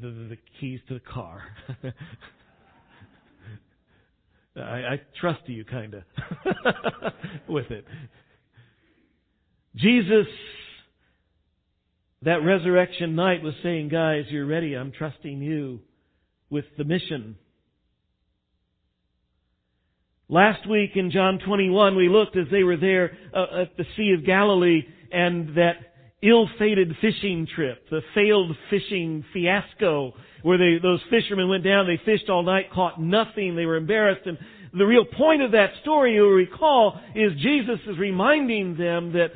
the, 0.00 0.08
the, 0.08 0.28
the, 0.30 0.38
keys 0.60 0.80
to 0.88 0.94
the 0.94 1.00
car. 1.00 1.42
I, 4.56 4.60
I 4.60 5.00
trust 5.20 5.40
you, 5.46 5.64
kind 5.64 5.94
of, 5.94 6.02
with 7.48 7.70
it. 7.70 7.84
Jesus, 9.74 10.26
that 12.22 12.44
resurrection 12.44 13.16
night, 13.16 13.42
was 13.42 13.54
saying, 13.62 13.88
Guys, 13.88 14.26
you're 14.28 14.46
ready. 14.46 14.74
I'm 14.74 14.92
trusting 14.92 15.40
you 15.40 15.80
with 16.52 16.66
the 16.76 16.84
mission. 16.84 17.36
Last 20.28 20.68
week 20.68 20.90
in 20.94 21.10
John 21.10 21.38
21, 21.44 21.96
we 21.96 22.08
looked 22.08 22.36
as 22.36 22.46
they 22.52 22.62
were 22.62 22.76
there 22.76 23.16
uh, 23.34 23.62
at 23.62 23.76
the 23.76 23.84
Sea 23.96 24.14
of 24.16 24.24
Galilee 24.24 24.82
and 25.10 25.56
that 25.56 25.76
ill-fated 26.22 26.94
fishing 27.00 27.48
trip, 27.56 27.88
the 27.90 28.02
failed 28.14 28.54
fishing 28.70 29.24
fiasco, 29.32 30.12
where 30.42 30.58
they, 30.58 30.80
those 30.80 31.00
fishermen 31.10 31.48
went 31.48 31.64
down, 31.64 31.86
they 31.86 32.00
fished 32.04 32.28
all 32.28 32.42
night, 32.42 32.70
caught 32.72 33.00
nothing, 33.00 33.56
they 33.56 33.66
were 33.66 33.76
embarrassed, 33.76 34.26
and 34.26 34.38
the 34.74 34.84
real 34.84 35.04
point 35.04 35.42
of 35.42 35.52
that 35.52 35.70
story, 35.80 36.14
you'll 36.14 36.28
recall, 36.28 37.00
is 37.14 37.32
Jesus 37.40 37.80
is 37.86 37.98
reminding 37.98 38.76
them 38.76 39.12
that 39.12 39.32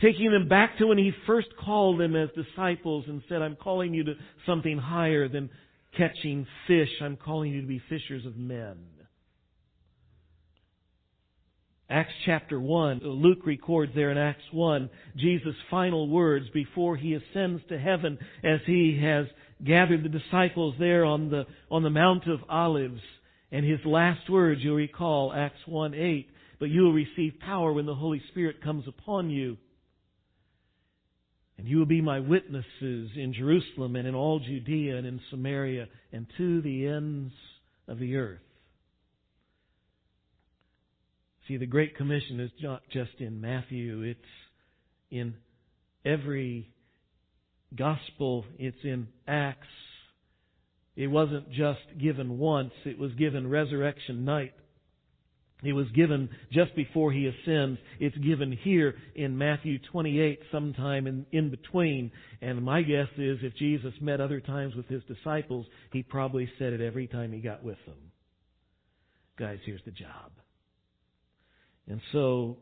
taking 0.00 0.30
them 0.30 0.48
back 0.48 0.76
to 0.78 0.86
when 0.86 0.98
he 0.98 1.12
first 1.26 1.48
called 1.62 2.00
them 2.00 2.14
as 2.14 2.28
disciples 2.34 3.04
and 3.08 3.22
said, 3.28 3.40
I'm 3.40 3.56
calling 3.56 3.94
you 3.94 4.04
to 4.04 4.14
something 4.44 4.76
higher 4.78 5.28
than 5.28 5.48
catching 5.96 6.46
fish. 6.66 6.88
I'm 7.00 7.16
calling 7.16 7.52
you 7.52 7.60
to 7.60 7.66
be 7.66 7.80
fishers 7.88 8.26
of 8.26 8.36
men. 8.36 8.76
Acts 11.88 12.12
chapter 12.24 12.58
1, 12.58 12.98
Luke 13.04 13.46
records 13.46 13.92
there 13.94 14.10
in 14.10 14.18
Acts 14.18 14.42
1, 14.50 14.90
Jesus' 15.16 15.54
final 15.70 16.08
words 16.08 16.46
before 16.52 16.96
he 16.96 17.14
ascends 17.14 17.62
to 17.68 17.78
heaven 17.78 18.18
as 18.42 18.58
he 18.66 18.98
has 19.00 19.26
gathered 19.64 20.02
the 20.02 20.08
disciples 20.08 20.74
there 20.80 21.04
on 21.04 21.30
the, 21.30 21.44
on 21.70 21.84
the 21.84 21.90
Mount 21.90 22.26
of 22.26 22.40
Olives. 22.48 23.00
And 23.52 23.64
his 23.64 23.78
last 23.84 24.28
words, 24.28 24.62
you'll 24.64 24.74
recall, 24.74 25.32
Acts 25.32 25.60
1 25.66 25.94
8, 25.94 26.28
but 26.58 26.70
you 26.70 26.82
will 26.82 26.92
receive 26.92 27.38
power 27.38 27.72
when 27.72 27.86
the 27.86 27.94
Holy 27.94 28.20
Spirit 28.30 28.60
comes 28.64 28.88
upon 28.88 29.30
you. 29.30 29.56
And 31.58 31.66
you 31.66 31.78
will 31.78 31.86
be 31.86 32.02
my 32.02 32.20
witnesses 32.20 33.10
in 33.16 33.34
Jerusalem 33.36 33.96
and 33.96 34.06
in 34.06 34.14
all 34.14 34.40
Judea 34.40 34.96
and 34.96 35.06
in 35.06 35.20
Samaria 35.30 35.88
and 36.12 36.26
to 36.36 36.60
the 36.60 36.86
ends 36.86 37.32
of 37.88 37.98
the 37.98 38.16
earth. 38.16 38.40
See, 41.48 41.56
the 41.56 41.66
Great 41.66 41.96
Commission 41.96 42.40
is 42.40 42.50
not 42.60 42.82
just 42.92 43.12
in 43.20 43.40
Matthew, 43.40 44.02
it's 44.02 44.20
in 45.10 45.34
every 46.04 46.72
gospel, 47.74 48.44
it's 48.58 48.76
in 48.82 49.08
Acts. 49.28 49.66
It 50.96 51.06
wasn't 51.06 51.50
just 51.50 51.80
given 52.00 52.38
once, 52.38 52.72
it 52.84 52.98
was 52.98 53.12
given 53.12 53.48
resurrection 53.48 54.24
night. 54.24 54.54
It 55.62 55.72
was 55.72 55.86
given 55.94 56.28
just 56.52 56.76
before 56.76 57.12
he 57.12 57.26
ascends. 57.26 57.78
It's 57.98 58.16
given 58.18 58.52
here 58.62 58.94
in 59.14 59.38
Matthew 59.38 59.78
28, 59.90 60.38
sometime 60.52 61.06
in, 61.06 61.24
in 61.32 61.50
between. 61.50 62.10
And 62.42 62.62
my 62.62 62.82
guess 62.82 63.08
is 63.16 63.38
if 63.42 63.56
Jesus 63.56 63.94
met 64.00 64.20
other 64.20 64.40
times 64.40 64.74
with 64.74 64.86
his 64.86 65.02
disciples, 65.04 65.66
he 65.92 66.02
probably 66.02 66.48
said 66.58 66.74
it 66.74 66.82
every 66.82 67.06
time 67.06 67.32
he 67.32 67.40
got 67.40 67.64
with 67.64 67.78
them. 67.86 67.96
Guys, 69.38 69.58
here's 69.64 69.84
the 69.86 69.92
job. 69.92 70.30
And 71.88 72.00
so, 72.12 72.58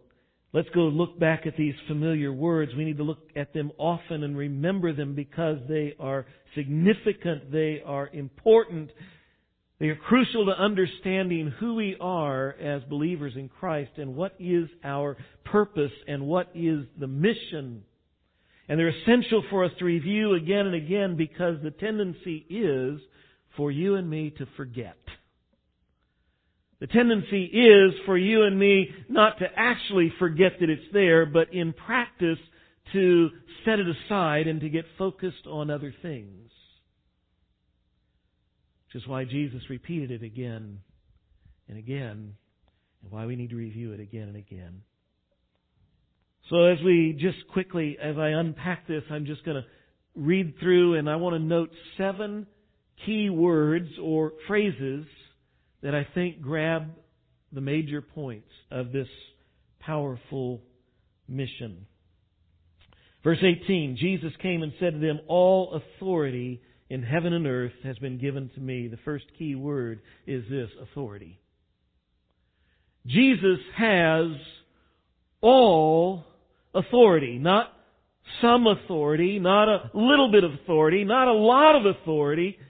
let's 0.52 0.68
go 0.74 0.82
look 0.82 1.18
back 1.18 1.46
at 1.46 1.56
these 1.56 1.74
familiar 1.88 2.32
words. 2.32 2.72
We 2.76 2.84
need 2.84 2.98
to 2.98 3.04
look 3.04 3.28
at 3.34 3.52
them 3.52 3.72
often 3.76 4.22
and 4.22 4.36
remember 4.36 4.92
them 4.92 5.14
because 5.14 5.58
they 5.68 5.94
are 5.98 6.26
significant, 6.54 7.50
they 7.50 7.82
are 7.84 8.08
important, 8.12 8.90
they 9.80 9.86
are 9.86 9.96
crucial 9.96 10.46
to 10.46 10.52
understanding 10.52 11.52
who 11.58 11.74
we 11.74 11.96
are 12.00 12.54
as 12.60 12.82
believers 12.84 13.32
in 13.36 13.48
Christ 13.48 13.92
and 13.96 14.14
what 14.14 14.34
is 14.38 14.68
our 14.84 15.16
purpose 15.44 15.92
and 16.06 16.26
what 16.26 16.50
is 16.54 16.84
the 16.98 17.08
mission. 17.08 17.82
And 18.68 18.78
they're 18.78 18.94
essential 19.02 19.42
for 19.50 19.64
us 19.64 19.72
to 19.78 19.84
review 19.84 20.34
again 20.34 20.66
and 20.66 20.74
again 20.74 21.16
because 21.16 21.56
the 21.62 21.72
tendency 21.72 22.46
is 22.48 23.00
for 23.56 23.70
you 23.70 23.96
and 23.96 24.08
me 24.08 24.30
to 24.38 24.46
forget. 24.56 24.96
The 26.80 26.86
tendency 26.86 27.44
is 27.44 27.94
for 28.06 28.16
you 28.16 28.42
and 28.42 28.58
me 28.58 28.90
not 29.08 29.38
to 29.38 29.46
actually 29.56 30.12
forget 30.18 30.52
that 30.60 30.70
it's 30.70 30.92
there, 30.92 31.26
but 31.26 31.52
in 31.52 31.72
practice 31.72 32.38
to 32.92 33.30
set 33.64 33.78
it 33.78 33.86
aside 33.88 34.46
and 34.46 34.60
to 34.60 34.68
get 34.68 34.84
focused 34.98 35.46
on 35.46 35.70
other 35.70 35.94
things. 36.02 36.43
Which 38.94 39.02
is 39.02 39.08
why 39.08 39.24
Jesus 39.24 39.60
repeated 39.68 40.12
it 40.12 40.22
again 40.22 40.78
and 41.68 41.76
again, 41.76 42.34
and 43.02 43.10
why 43.10 43.26
we 43.26 43.34
need 43.34 43.50
to 43.50 43.56
review 43.56 43.92
it 43.92 43.98
again 43.98 44.28
and 44.28 44.36
again. 44.36 44.82
So 46.48 46.62
as 46.66 46.78
we 46.84 47.18
just 47.18 47.48
quickly, 47.52 47.98
as 48.00 48.16
I 48.18 48.28
unpack 48.28 48.86
this, 48.86 49.02
I'm 49.10 49.26
just 49.26 49.44
going 49.44 49.56
to 49.56 49.68
read 50.14 50.54
through 50.60 50.94
and 50.94 51.10
I 51.10 51.16
want 51.16 51.34
to 51.34 51.40
note 51.40 51.70
seven 51.98 52.46
key 53.04 53.30
words 53.30 53.88
or 54.00 54.32
phrases 54.46 55.06
that 55.82 55.96
I 55.96 56.06
think 56.14 56.40
grab 56.40 56.88
the 57.52 57.60
major 57.60 58.00
points 58.00 58.50
of 58.70 58.92
this 58.92 59.08
powerful 59.80 60.60
mission. 61.26 61.86
Verse 63.24 63.42
18, 63.42 63.96
Jesus 63.98 64.32
came 64.40 64.62
and 64.62 64.72
said 64.78 64.92
to 64.92 65.00
them, 65.00 65.18
All 65.26 65.82
authority 65.98 66.60
in 66.94 67.02
heaven 67.02 67.32
and 67.32 67.44
earth 67.44 67.72
has 67.82 67.98
been 67.98 68.18
given 68.18 68.48
to 68.54 68.60
me. 68.60 68.86
The 68.86 68.98
first 69.04 69.24
key 69.36 69.56
word 69.56 70.00
is 70.28 70.44
this 70.48 70.70
authority. 70.80 71.40
Jesus 73.04 73.58
has 73.76 74.28
all 75.40 76.24
authority, 76.72 77.36
not 77.38 77.72
some 78.40 78.68
authority, 78.68 79.40
not 79.40 79.68
a 79.68 79.90
little 79.92 80.30
bit 80.30 80.44
of 80.44 80.52
authority, 80.52 81.02
not 81.02 81.26
a 81.26 81.32
lot 81.32 81.74
of 81.74 81.84
authority. 81.84 82.60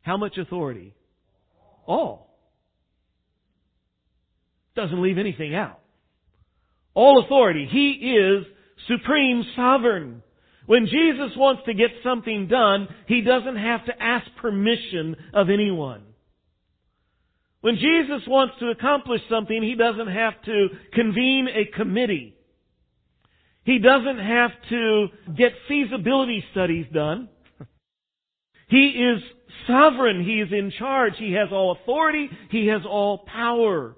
How 0.00 0.16
much 0.16 0.38
authority? 0.38 0.94
All. 1.86 2.34
Doesn't 4.74 5.02
leave 5.02 5.18
anything 5.18 5.54
out. 5.54 5.78
All 6.94 7.22
authority. 7.22 7.68
He 7.70 8.14
is 8.16 8.46
supreme 8.88 9.44
sovereign. 9.54 10.22
When 10.70 10.86
Jesus 10.86 11.36
wants 11.36 11.62
to 11.66 11.74
get 11.74 11.90
something 12.04 12.46
done, 12.46 12.86
He 13.08 13.22
doesn't 13.22 13.56
have 13.56 13.84
to 13.86 13.92
ask 14.00 14.24
permission 14.40 15.16
of 15.34 15.50
anyone. 15.50 16.02
When 17.60 17.74
Jesus 17.74 18.22
wants 18.28 18.54
to 18.60 18.68
accomplish 18.68 19.20
something, 19.28 19.64
He 19.64 19.74
doesn't 19.74 20.06
have 20.06 20.34
to 20.44 20.68
convene 20.92 21.48
a 21.52 21.76
committee. 21.76 22.36
He 23.64 23.80
doesn't 23.80 24.20
have 24.20 24.52
to 24.68 25.08
get 25.36 25.50
feasibility 25.66 26.44
studies 26.52 26.86
done. 26.94 27.28
He 28.68 28.90
is 28.90 29.20
sovereign. 29.66 30.24
He 30.24 30.40
is 30.40 30.52
in 30.52 30.72
charge. 30.78 31.14
He 31.18 31.32
has 31.32 31.48
all 31.50 31.76
authority. 31.82 32.30
He 32.52 32.68
has 32.68 32.82
all 32.88 33.26
power. 33.26 33.96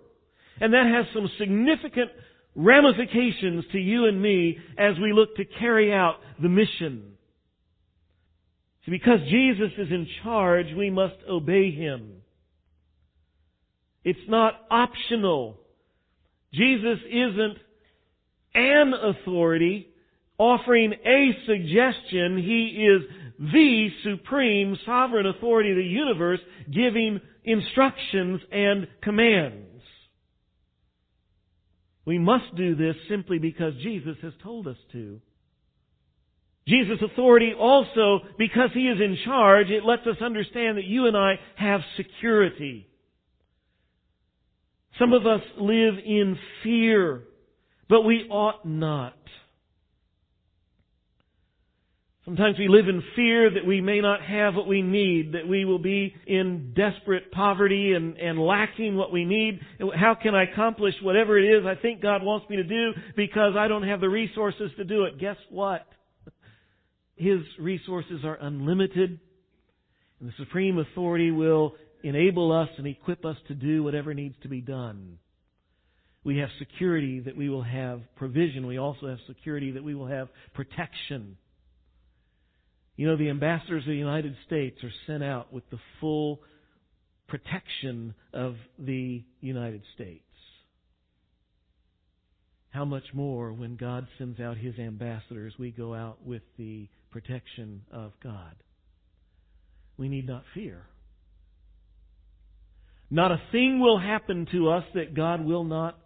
And 0.58 0.72
that 0.72 0.86
has 0.86 1.04
some 1.12 1.28
significant 1.38 2.12
ramifications 2.54 3.64
to 3.72 3.78
you 3.78 4.06
and 4.06 4.20
me 4.20 4.58
as 4.78 4.94
we 5.00 5.12
look 5.12 5.36
to 5.36 5.44
carry 5.44 5.92
out 5.92 6.16
the 6.40 6.48
mission. 6.48 7.12
See, 8.84 8.90
because 8.90 9.20
Jesus 9.30 9.70
is 9.78 9.88
in 9.90 10.06
charge, 10.22 10.66
we 10.76 10.90
must 10.90 11.16
obey 11.28 11.70
Him. 11.70 12.22
It's 14.04 14.28
not 14.28 14.54
optional. 14.70 15.58
Jesus 16.52 16.98
isn't 17.08 17.58
an 18.54 18.92
authority 18.92 19.88
offering 20.36 20.92
a 20.92 21.30
suggestion. 21.46 22.36
He 22.36 22.84
is 22.84 23.02
the 23.38 23.88
supreme 24.04 24.76
sovereign 24.84 25.26
authority 25.26 25.70
of 25.70 25.76
the 25.76 25.82
universe 25.84 26.40
giving 26.70 27.20
instructions 27.44 28.40
and 28.50 28.88
commands. 29.02 29.71
We 32.04 32.18
must 32.18 32.54
do 32.56 32.74
this 32.74 32.96
simply 33.08 33.38
because 33.38 33.74
Jesus 33.82 34.16
has 34.22 34.32
told 34.42 34.66
us 34.66 34.76
to. 34.92 35.20
Jesus' 36.66 36.98
authority 37.02 37.52
also, 37.58 38.20
because 38.38 38.70
He 38.72 38.88
is 38.88 39.00
in 39.00 39.18
charge, 39.24 39.68
it 39.70 39.84
lets 39.84 40.06
us 40.06 40.16
understand 40.20 40.78
that 40.78 40.84
you 40.84 41.06
and 41.06 41.16
I 41.16 41.34
have 41.56 41.80
security. 41.96 42.86
Some 44.98 45.12
of 45.12 45.26
us 45.26 45.40
live 45.58 45.94
in 46.04 46.38
fear, 46.62 47.22
but 47.88 48.02
we 48.02 48.26
ought 48.30 48.64
not. 48.64 49.16
Sometimes 52.24 52.56
we 52.56 52.68
live 52.68 52.88
in 52.88 53.02
fear 53.16 53.50
that 53.50 53.66
we 53.66 53.80
may 53.80 54.00
not 54.00 54.22
have 54.22 54.54
what 54.54 54.68
we 54.68 54.80
need, 54.80 55.32
that 55.32 55.48
we 55.48 55.64
will 55.64 55.80
be 55.80 56.14
in 56.24 56.72
desperate 56.72 57.32
poverty 57.32 57.94
and, 57.94 58.16
and 58.16 58.38
lacking 58.38 58.94
what 58.94 59.10
we 59.10 59.24
need. 59.24 59.60
How 59.96 60.14
can 60.14 60.32
I 60.32 60.44
accomplish 60.44 60.94
whatever 61.02 61.36
it 61.36 61.58
is 61.58 61.66
I 61.66 61.74
think 61.74 62.00
God 62.00 62.22
wants 62.22 62.48
me 62.48 62.56
to 62.56 62.62
do 62.62 62.92
because 63.16 63.54
I 63.58 63.66
don't 63.66 63.82
have 63.82 64.00
the 64.00 64.08
resources 64.08 64.70
to 64.76 64.84
do 64.84 65.02
it? 65.04 65.18
Guess 65.18 65.36
what? 65.50 65.84
His 67.16 67.40
resources 67.58 68.20
are 68.24 68.38
unlimited, 68.40 69.18
and 70.20 70.28
the 70.28 70.34
supreme 70.38 70.78
authority 70.78 71.32
will 71.32 71.74
enable 72.04 72.52
us 72.52 72.68
and 72.78 72.86
equip 72.86 73.24
us 73.24 73.36
to 73.48 73.54
do 73.54 73.82
whatever 73.82 74.14
needs 74.14 74.36
to 74.42 74.48
be 74.48 74.60
done. 74.60 75.18
We 76.22 76.38
have 76.38 76.50
security 76.60 77.18
that 77.18 77.36
we 77.36 77.48
will 77.48 77.64
have 77.64 78.00
provision. 78.14 78.68
We 78.68 78.78
also 78.78 79.08
have 79.08 79.18
security 79.26 79.72
that 79.72 79.82
we 79.82 79.96
will 79.96 80.06
have 80.06 80.28
protection. 80.54 81.36
You 82.96 83.06
know, 83.06 83.16
the 83.16 83.30
ambassadors 83.30 83.84
of 83.84 83.88
the 83.88 83.96
United 83.96 84.36
States 84.46 84.78
are 84.84 84.92
sent 85.06 85.22
out 85.22 85.52
with 85.52 85.68
the 85.70 85.78
full 86.00 86.40
protection 87.26 88.14
of 88.34 88.56
the 88.78 89.24
United 89.40 89.82
States. 89.94 90.24
How 92.70 92.84
much 92.84 93.04
more 93.12 93.52
when 93.52 93.76
God 93.76 94.06
sends 94.18 94.40
out 94.40 94.56
His 94.56 94.78
ambassadors, 94.78 95.54
we 95.58 95.70
go 95.70 95.94
out 95.94 96.24
with 96.24 96.42
the 96.58 96.88
protection 97.10 97.82
of 97.90 98.12
God. 98.22 98.54
We 99.96 100.08
need 100.08 100.26
not 100.26 100.44
fear. 100.54 100.82
Not 103.10 103.30
a 103.30 103.42
thing 103.52 103.78
will 103.78 103.98
happen 103.98 104.46
to 104.52 104.70
us 104.70 104.84
that 104.94 105.14
God 105.14 105.44
will 105.44 105.64
not, 105.64 105.98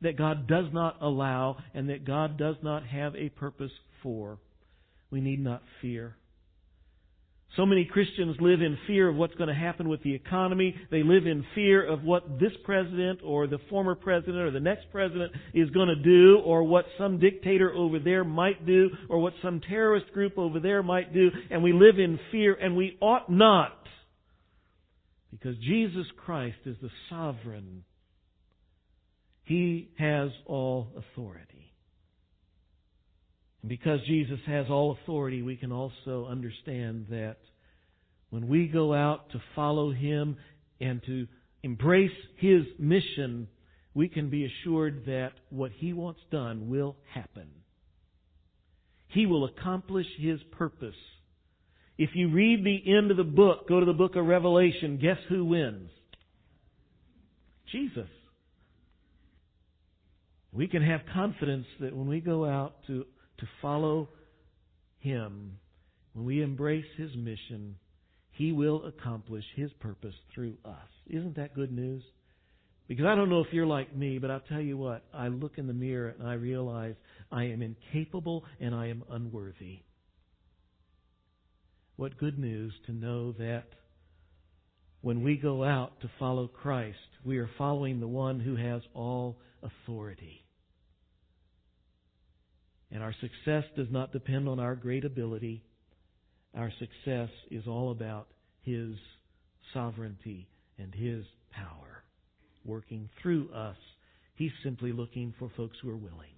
that 0.00 0.16
God 0.16 0.48
does 0.48 0.66
not 0.72 0.96
allow, 1.00 1.58
and 1.74 1.90
that 1.90 2.04
God 2.04 2.36
does 2.36 2.56
not 2.62 2.84
have 2.86 3.14
a 3.14 3.28
purpose 3.28 3.70
for. 4.02 4.38
We 5.12 5.20
need 5.20 5.42
not 5.42 5.62
fear. 5.80 6.16
So 7.56 7.66
many 7.66 7.84
Christians 7.84 8.36
live 8.38 8.62
in 8.62 8.78
fear 8.86 9.08
of 9.08 9.16
what's 9.16 9.34
going 9.34 9.48
to 9.48 9.54
happen 9.54 9.88
with 9.88 10.02
the 10.04 10.14
economy. 10.14 10.74
They 10.90 11.02
live 11.02 11.26
in 11.26 11.44
fear 11.54 11.84
of 11.84 12.04
what 12.04 12.38
this 12.38 12.52
president 12.64 13.20
or 13.24 13.48
the 13.48 13.58
former 13.68 13.96
president 13.96 14.36
or 14.36 14.52
the 14.52 14.60
next 14.60 14.86
president 14.92 15.32
is 15.52 15.68
going 15.70 15.88
to 15.88 15.96
do 15.96 16.38
or 16.44 16.62
what 16.62 16.84
some 16.96 17.18
dictator 17.18 17.72
over 17.74 17.98
there 17.98 18.22
might 18.22 18.66
do 18.66 18.90
or 19.08 19.18
what 19.18 19.32
some 19.42 19.60
terrorist 19.68 20.12
group 20.12 20.38
over 20.38 20.60
there 20.60 20.84
might 20.84 21.12
do. 21.12 21.28
And 21.50 21.62
we 21.62 21.72
live 21.72 21.98
in 21.98 22.20
fear 22.30 22.54
and 22.54 22.76
we 22.76 22.96
ought 23.00 23.28
not. 23.28 23.76
Because 25.32 25.56
Jesus 25.58 26.06
Christ 26.24 26.58
is 26.66 26.76
the 26.80 26.90
sovereign. 27.08 27.84
He 29.44 29.90
has 29.98 30.30
all 30.46 30.88
authority. 30.96 31.59
Because 33.66 34.00
Jesus 34.06 34.38
has 34.46 34.66
all 34.70 34.96
authority, 35.02 35.42
we 35.42 35.56
can 35.56 35.70
also 35.70 36.26
understand 36.30 37.06
that 37.10 37.36
when 38.30 38.48
we 38.48 38.66
go 38.66 38.94
out 38.94 39.30
to 39.30 39.42
follow 39.54 39.92
Him 39.92 40.36
and 40.80 41.02
to 41.04 41.26
embrace 41.62 42.10
His 42.36 42.62
mission, 42.78 43.48
we 43.92 44.08
can 44.08 44.30
be 44.30 44.46
assured 44.46 45.04
that 45.06 45.32
what 45.50 45.72
He 45.72 45.92
wants 45.92 46.20
done 46.30 46.70
will 46.70 46.96
happen. 47.12 47.48
He 49.08 49.26
will 49.26 49.44
accomplish 49.44 50.06
His 50.18 50.40
purpose. 50.52 50.94
If 51.98 52.10
you 52.14 52.30
read 52.30 52.64
the 52.64 52.96
end 52.96 53.10
of 53.10 53.18
the 53.18 53.24
book, 53.24 53.68
go 53.68 53.78
to 53.78 53.84
the 53.84 53.92
book 53.92 54.16
of 54.16 54.24
Revelation, 54.24 54.98
guess 55.02 55.18
who 55.28 55.44
wins? 55.44 55.90
Jesus. 57.70 58.08
We 60.52 60.66
can 60.66 60.82
have 60.82 61.02
confidence 61.12 61.66
that 61.80 61.94
when 61.94 62.08
we 62.08 62.20
go 62.20 62.44
out 62.44 62.76
to, 62.86 63.04
to 63.40 63.46
follow 63.60 64.08
Him, 64.98 65.58
when 66.12 66.24
we 66.24 66.42
embrace 66.42 66.86
His 66.96 67.10
mission, 67.16 67.76
He 68.30 68.52
will 68.52 68.84
accomplish 68.86 69.44
His 69.56 69.72
purpose 69.80 70.14
through 70.34 70.56
us. 70.64 70.88
Isn't 71.08 71.36
that 71.36 71.54
good 71.54 71.72
news? 71.72 72.02
Because 72.88 73.06
I 73.06 73.14
don't 73.14 73.30
know 73.30 73.40
if 73.40 73.52
you're 73.52 73.66
like 73.66 73.94
me, 73.94 74.18
but 74.18 74.30
I'll 74.30 74.40
tell 74.40 74.60
you 74.60 74.76
what, 74.76 75.04
I 75.14 75.28
look 75.28 75.58
in 75.58 75.68
the 75.68 75.72
mirror 75.72 76.14
and 76.18 76.26
I 76.26 76.34
realize 76.34 76.96
I 77.30 77.44
am 77.44 77.62
incapable 77.62 78.44
and 78.58 78.74
I 78.74 78.88
am 78.88 79.04
unworthy. 79.08 79.80
What 81.94 82.18
good 82.18 82.38
news 82.38 82.72
to 82.86 82.92
know 82.92 83.32
that 83.32 83.66
when 85.02 85.22
we 85.22 85.36
go 85.36 85.62
out 85.62 86.00
to 86.00 86.10
follow 86.18 86.48
Christ, 86.48 86.96
we 87.24 87.38
are 87.38 87.50
following 87.56 88.00
the 88.00 88.08
one 88.08 88.40
who 88.40 88.56
has 88.56 88.82
all 88.92 89.38
authority. 89.62 90.39
And 93.00 93.06
our 93.06 93.14
success 93.18 93.64
does 93.78 93.86
not 93.90 94.12
depend 94.12 94.46
on 94.46 94.60
our 94.60 94.74
great 94.74 95.06
ability. 95.06 95.62
Our 96.54 96.70
success 96.78 97.30
is 97.50 97.66
all 97.66 97.92
about 97.92 98.26
His 98.60 98.90
sovereignty 99.72 100.50
and 100.78 100.94
His 100.94 101.24
power 101.50 102.04
working 102.62 103.08
through 103.22 103.48
us. 103.54 103.78
He's 104.34 104.50
simply 104.62 104.92
looking 104.92 105.32
for 105.38 105.50
folks 105.56 105.78
who 105.80 105.88
are 105.88 105.96
willing. 105.96 106.34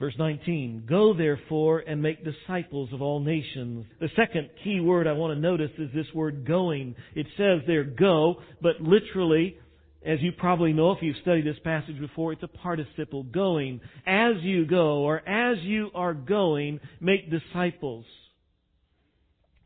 Verse 0.00 0.14
19, 0.18 0.86
Go 0.88 1.14
therefore 1.16 1.84
and 1.86 2.02
make 2.02 2.24
disciples 2.24 2.92
of 2.92 3.00
all 3.00 3.20
nations. 3.20 3.86
The 4.00 4.10
second 4.16 4.50
key 4.64 4.80
word 4.80 5.06
I 5.06 5.12
want 5.12 5.32
to 5.36 5.40
notice 5.40 5.70
is 5.78 5.90
this 5.94 6.12
word 6.12 6.44
going. 6.44 6.96
It 7.14 7.28
says 7.36 7.60
there 7.68 7.84
go, 7.84 8.42
but 8.60 8.80
literally, 8.80 9.58
as 10.06 10.22
you 10.22 10.30
probably 10.30 10.72
know 10.72 10.92
if 10.92 11.02
you've 11.02 11.16
studied 11.22 11.44
this 11.44 11.58
passage 11.64 11.98
before, 11.98 12.32
it's 12.32 12.42
a 12.42 12.48
participle 12.48 13.24
going. 13.24 13.80
As 14.06 14.36
you 14.42 14.64
go, 14.64 14.98
or 14.98 15.18
as 15.28 15.58
you 15.62 15.90
are 15.94 16.14
going, 16.14 16.78
make 17.00 17.30
disciples. 17.30 18.04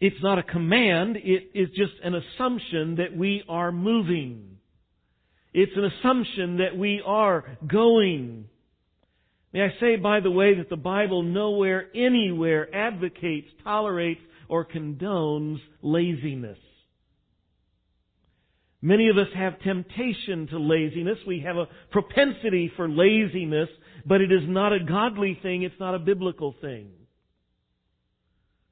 It's 0.01 0.23
not 0.23 0.39
a 0.39 0.43
command, 0.43 1.19
it 1.19 1.51
is 1.55 1.69
just 1.77 1.93
an 2.03 2.15
assumption 2.15 2.97
that 2.97 3.15
we 3.15 3.45
are 3.51 3.71
moving. 3.71 4.57
It's 5.53 5.73
an 5.77 5.85
assumption 5.85 6.57
that 6.57 6.75
we 6.75 7.03
are 7.05 7.45
going. 7.67 8.47
May 9.53 9.63
I 9.63 9.75
say, 9.79 9.97
by 9.97 10.21
the 10.21 10.31
way, 10.31 10.55
that 10.55 10.71
the 10.71 10.77
Bible 10.77 11.23
nowhere, 11.23 11.89
anywhere 11.95 12.75
advocates, 12.75 13.49
tolerates, 13.63 14.23
or 14.49 14.65
condones 14.65 15.59
laziness. 15.83 16.57
Many 18.83 19.09
of 19.09 19.19
us 19.19 19.29
have 19.35 19.61
temptation 19.61 20.47
to 20.49 20.59
laziness. 20.59 21.19
We 21.27 21.41
have 21.41 21.57
a 21.57 21.69
propensity 21.91 22.73
for 22.77 22.89
laziness, 22.89 23.69
but 24.07 24.23
it 24.23 24.33
is 24.33 24.43
not 24.47 24.73
a 24.73 24.81
godly 24.81 25.39
thing. 25.43 25.63
It's 25.63 25.79
not 25.79 25.95
a 25.95 25.99
biblical 25.99 26.55
thing. 26.61 26.89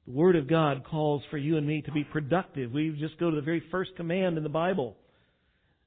The 0.07 0.14
Word 0.14 0.37
of 0.37 0.49
God 0.49 0.85
calls 0.85 1.23
for 1.31 1.37
you 1.37 1.59
and 1.59 1.66
me 1.66 1.83
to 1.83 1.92
be 1.92 2.05
productive. 2.05 2.73
We 2.73 2.97
just 2.99 3.18
go 3.18 3.29
to 3.29 3.37
the 3.37 3.42
very 3.42 3.62
first 3.71 3.90
command 3.97 4.38
in 4.38 4.42
the 4.42 4.49
Bible. 4.49 4.97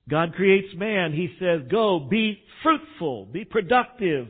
God 0.07 0.33
creates 0.35 0.75
man. 0.75 1.13
He 1.13 1.29
says, 1.39 1.61
go, 1.71 1.99
be 1.99 2.39
fruitful, 2.61 3.25
be 3.25 3.45
productive. 3.45 4.27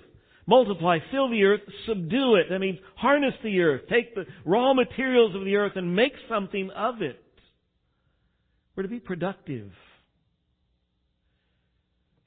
Multiply, 0.48 1.00
fill 1.12 1.30
the 1.30 1.44
earth, 1.44 1.62
subdue 1.86 2.36
it. 2.36 2.48
That 2.50 2.60
means 2.60 2.80
harness 2.96 3.34
the 3.44 3.60
earth. 3.62 3.82
Take 3.90 4.16
the 4.16 4.26
raw 4.46 4.74
materials 4.74 5.36
of 5.36 5.44
the 5.44 5.56
earth 5.56 5.74
and 5.76 5.96
make 5.96 6.14
something 6.30 6.70
of 6.72 7.02
it. 7.02 7.22
We're 8.76 8.84
to 8.84 8.90
be 8.90 9.00
productive. 9.00 9.72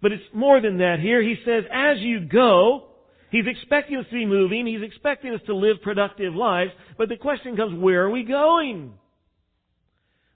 But 0.00 0.12
it's 0.12 0.22
more 0.35 0.61
than 0.61 0.78
that 0.78 1.00
here. 1.00 1.22
He 1.22 1.37
says, 1.44 1.64
as 1.72 1.98
you 2.00 2.20
go, 2.20 2.88
He's 3.35 3.48
expecting 3.48 3.96
us 3.96 4.07
to 4.11 4.14
be 4.14 4.26
moving. 4.26 4.64
He's 4.64 4.83
expecting 4.83 5.35
us 5.35 5.40
to 5.46 5.57
live 5.57 5.83
productive 5.83 6.37
lives. 6.37 6.70
But 6.96 7.09
the 7.09 7.16
question 7.16 7.57
comes, 7.57 7.76
where 7.83 8.04
are 8.04 8.11
we 8.11 8.22
going? 8.22 8.92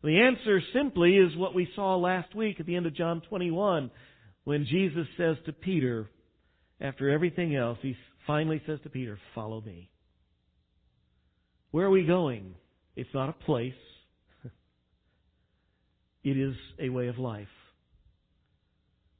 The 0.02 0.18
answer 0.18 0.60
simply 0.72 1.16
is 1.16 1.36
what 1.36 1.54
we 1.54 1.68
saw 1.76 1.94
last 1.94 2.34
week 2.34 2.58
at 2.58 2.66
the 2.66 2.74
end 2.74 2.86
of 2.86 2.96
John 2.96 3.22
21 3.28 3.92
when 4.42 4.66
Jesus 4.66 5.06
says 5.16 5.36
to 5.46 5.52
Peter, 5.52 6.10
after 6.80 7.08
everything 7.08 7.54
else, 7.54 7.78
he 7.82 7.96
finally 8.26 8.60
says 8.66 8.80
to 8.82 8.90
Peter, 8.90 9.16
Follow 9.32 9.60
me. 9.60 9.90
Where 11.70 11.86
are 11.86 11.90
we 11.90 12.04
going? 12.04 12.56
It's 12.96 13.14
not 13.14 13.28
a 13.28 13.44
place. 13.44 13.74
It 16.28 16.36
is 16.36 16.54
a 16.78 16.90
way 16.90 17.08
of 17.08 17.16
life. 17.16 17.48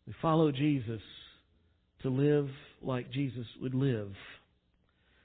We 0.07 0.13
follow 0.21 0.53
Jesus 0.53 1.01
to 2.03 2.11
live 2.11 2.51
like 2.83 3.11
Jesus 3.11 3.47
would 3.63 3.73
live. 3.73 4.11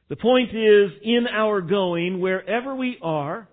The 0.08 0.16
point 0.16 0.52
is, 0.52 0.92
in 1.02 1.26
our 1.30 1.60
going, 1.60 2.22
wherever 2.22 2.74
we 2.74 2.98
are, 3.02 3.50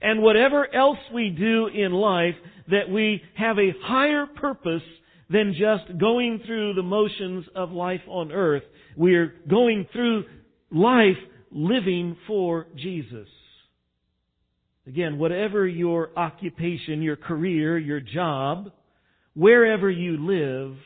and 0.00 0.22
whatever 0.22 0.74
else 0.74 0.98
we 1.14 1.30
do 1.30 1.68
in 1.68 1.92
life, 1.92 2.34
that 2.68 2.90
we 2.90 3.22
have 3.36 3.58
a 3.58 3.72
higher 3.84 4.26
purpose 4.26 4.82
than 5.30 5.54
just 5.56 6.00
going 6.00 6.40
through 6.44 6.74
the 6.74 6.82
motions 6.82 7.44
of 7.54 7.70
life 7.70 8.02
on 8.08 8.32
earth. 8.32 8.64
We're 8.96 9.32
going 9.48 9.86
through 9.92 10.24
life 10.72 11.16
living 11.52 12.16
for 12.26 12.66
Jesus. 12.76 13.28
Again, 14.86 15.18
whatever 15.18 15.66
your 15.66 16.10
occupation, 16.16 17.02
your 17.02 17.16
career, 17.16 17.78
your 17.78 18.00
job, 18.00 18.72
wherever 19.34 19.90
you 19.90 20.16
live, 20.18 20.76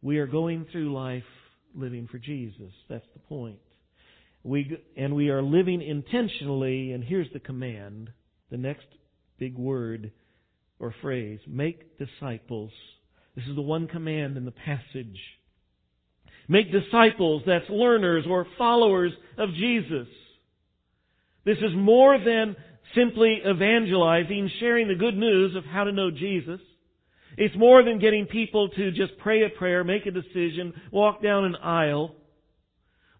we 0.00 0.18
are 0.18 0.26
going 0.26 0.66
through 0.70 0.92
life 0.92 1.24
living 1.74 2.08
for 2.10 2.18
Jesus. 2.18 2.72
That's 2.88 3.06
the 3.14 3.20
point. 3.20 3.58
We, 4.44 4.78
and 4.96 5.14
we 5.14 5.30
are 5.30 5.42
living 5.42 5.82
intentionally, 5.82 6.92
and 6.92 7.02
here's 7.02 7.32
the 7.32 7.40
command, 7.40 8.10
the 8.50 8.56
next 8.56 8.86
big 9.38 9.56
word 9.56 10.12
or 10.78 10.94
phrase, 11.00 11.40
make 11.46 11.98
disciples 11.98 12.72
this 13.34 13.46
is 13.46 13.56
the 13.56 13.62
one 13.62 13.88
command 13.88 14.36
in 14.36 14.44
the 14.44 14.52
passage. 14.52 15.18
Make 16.48 16.72
disciples, 16.72 17.42
that's 17.46 17.68
learners 17.70 18.24
or 18.28 18.46
followers 18.58 19.12
of 19.38 19.50
Jesus. 19.54 20.06
This 21.44 21.58
is 21.58 21.74
more 21.74 22.18
than 22.18 22.56
simply 22.94 23.40
evangelizing, 23.48 24.50
sharing 24.60 24.88
the 24.88 24.94
good 24.94 25.16
news 25.16 25.56
of 25.56 25.64
how 25.64 25.84
to 25.84 25.92
know 25.92 26.10
Jesus. 26.10 26.60
It's 27.36 27.56
more 27.56 27.82
than 27.82 27.98
getting 27.98 28.26
people 28.26 28.68
to 28.68 28.90
just 28.92 29.16
pray 29.18 29.44
a 29.44 29.48
prayer, 29.48 29.84
make 29.84 30.06
a 30.06 30.10
decision, 30.10 30.74
walk 30.90 31.22
down 31.22 31.44
an 31.44 31.56
aisle. 31.56 32.14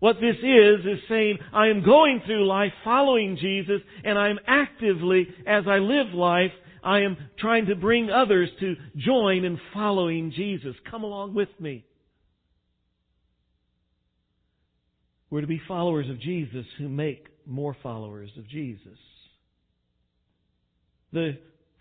What 0.00 0.16
this 0.16 0.36
is, 0.36 0.84
is 0.84 0.98
saying, 1.08 1.38
I 1.52 1.68
am 1.68 1.84
going 1.84 2.20
through 2.26 2.46
life 2.46 2.72
following 2.84 3.38
Jesus, 3.40 3.80
and 4.04 4.18
I 4.18 4.28
am 4.28 4.38
actively, 4.46 5.28
as 5.46 5.64
I 5.66 5.78
live 5.78 6.12
life, 6.12 6.50
I 6.82 7.00
am 7.00 7.16
trying 7.38 7.66
to 7.66 7.76
bring 7.76 8.10
others 8.10 8.50
to 8.60 8.74
join 8.96 9.44
in 9.44 9.58
following 9.72 10.32
Jesus. 10.34 10.74
Come 10.90 11.04
along 11.04 11.34
with 11.34 11.48
me. 11.60 11.84
We're 15.30 15.40
to 15.40 15.46
be 15.46 15.62
followers 15.66 16.10
of 16.10 16.20
Jesus 16.20 16.66
who 16.78 16.88
make 16.88 17.26
more 17.46 17.76
followers 17.82 18.30
of 18.36 18.48
Jesus. 18.48 18.98
The 21.12 21.38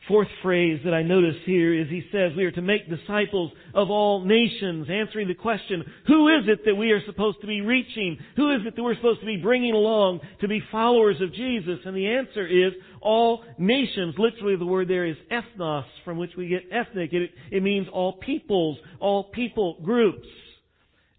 Fourth 0.08 0.30
phrase 0.41 0.80
that 0.84 0.95
I 0.95 1.04
notice 1.04 1.36
here 1.45 1.80
is 1.80 1.88
he 1.88 2.02
says 2.12 2.32
we 2.36 2.45
are 2.45 2.52
to 2.52 2.62
make 2.62 2.89
disciples 2.89 3.52
of 3.76 3.91
all 3.91 4.26
nations, 4.26 4.88
answering 4.89 5.28
the 5.28 5.36
question, 5.36 5.84
who 6.08 6.28
is 6.30 6.45
it 6.47 6.65
that 6.65 6.74
we 6.74 6.89
are 6.89 7.06
supposed 7.06 7.39
to 7.41 7.47
be 7.47 7.62
reaching? 7.62 8.17
Who 8.36 8.52
is 8.52 8.62
it 8.65 8.76
that 8.76 8.82
we're 8.82 8.95
supposed 8.95 9.19
to 9.19 9.28
be 9.28 9.38
bringing 9.38 9.76
along 9.76 10.21
to 10.39 10.47
be 10.47 10.60
followers 10.71 11.21
of 11.21 11.32
Jesus? 11.36 11.78
And 11.86 11.95
the 11.95 12.08
answer 12.08 12.47
is 12.47 12.74
all 13.00 13.43
nations. 13.60 14.15
Literally 14.17 14.56
the 14.56 14.65
word 14.65 14.88
there 14.88 15.06
is 15.06 15.17
ethnos, 15.32 15.86
from 16.04 16.17
which 16.17 16.32
we 16.36 16.47
get 16.47 16.63
ethnic. 16.71 17.13
It, 17.13 17.30
it 17.52 17.62
means 17.62 17.88
all 17.93 18.13
peoples, 18.13 18.80
all 19.00 19.26
people 19.26 19.78
groups. 19.84 20.28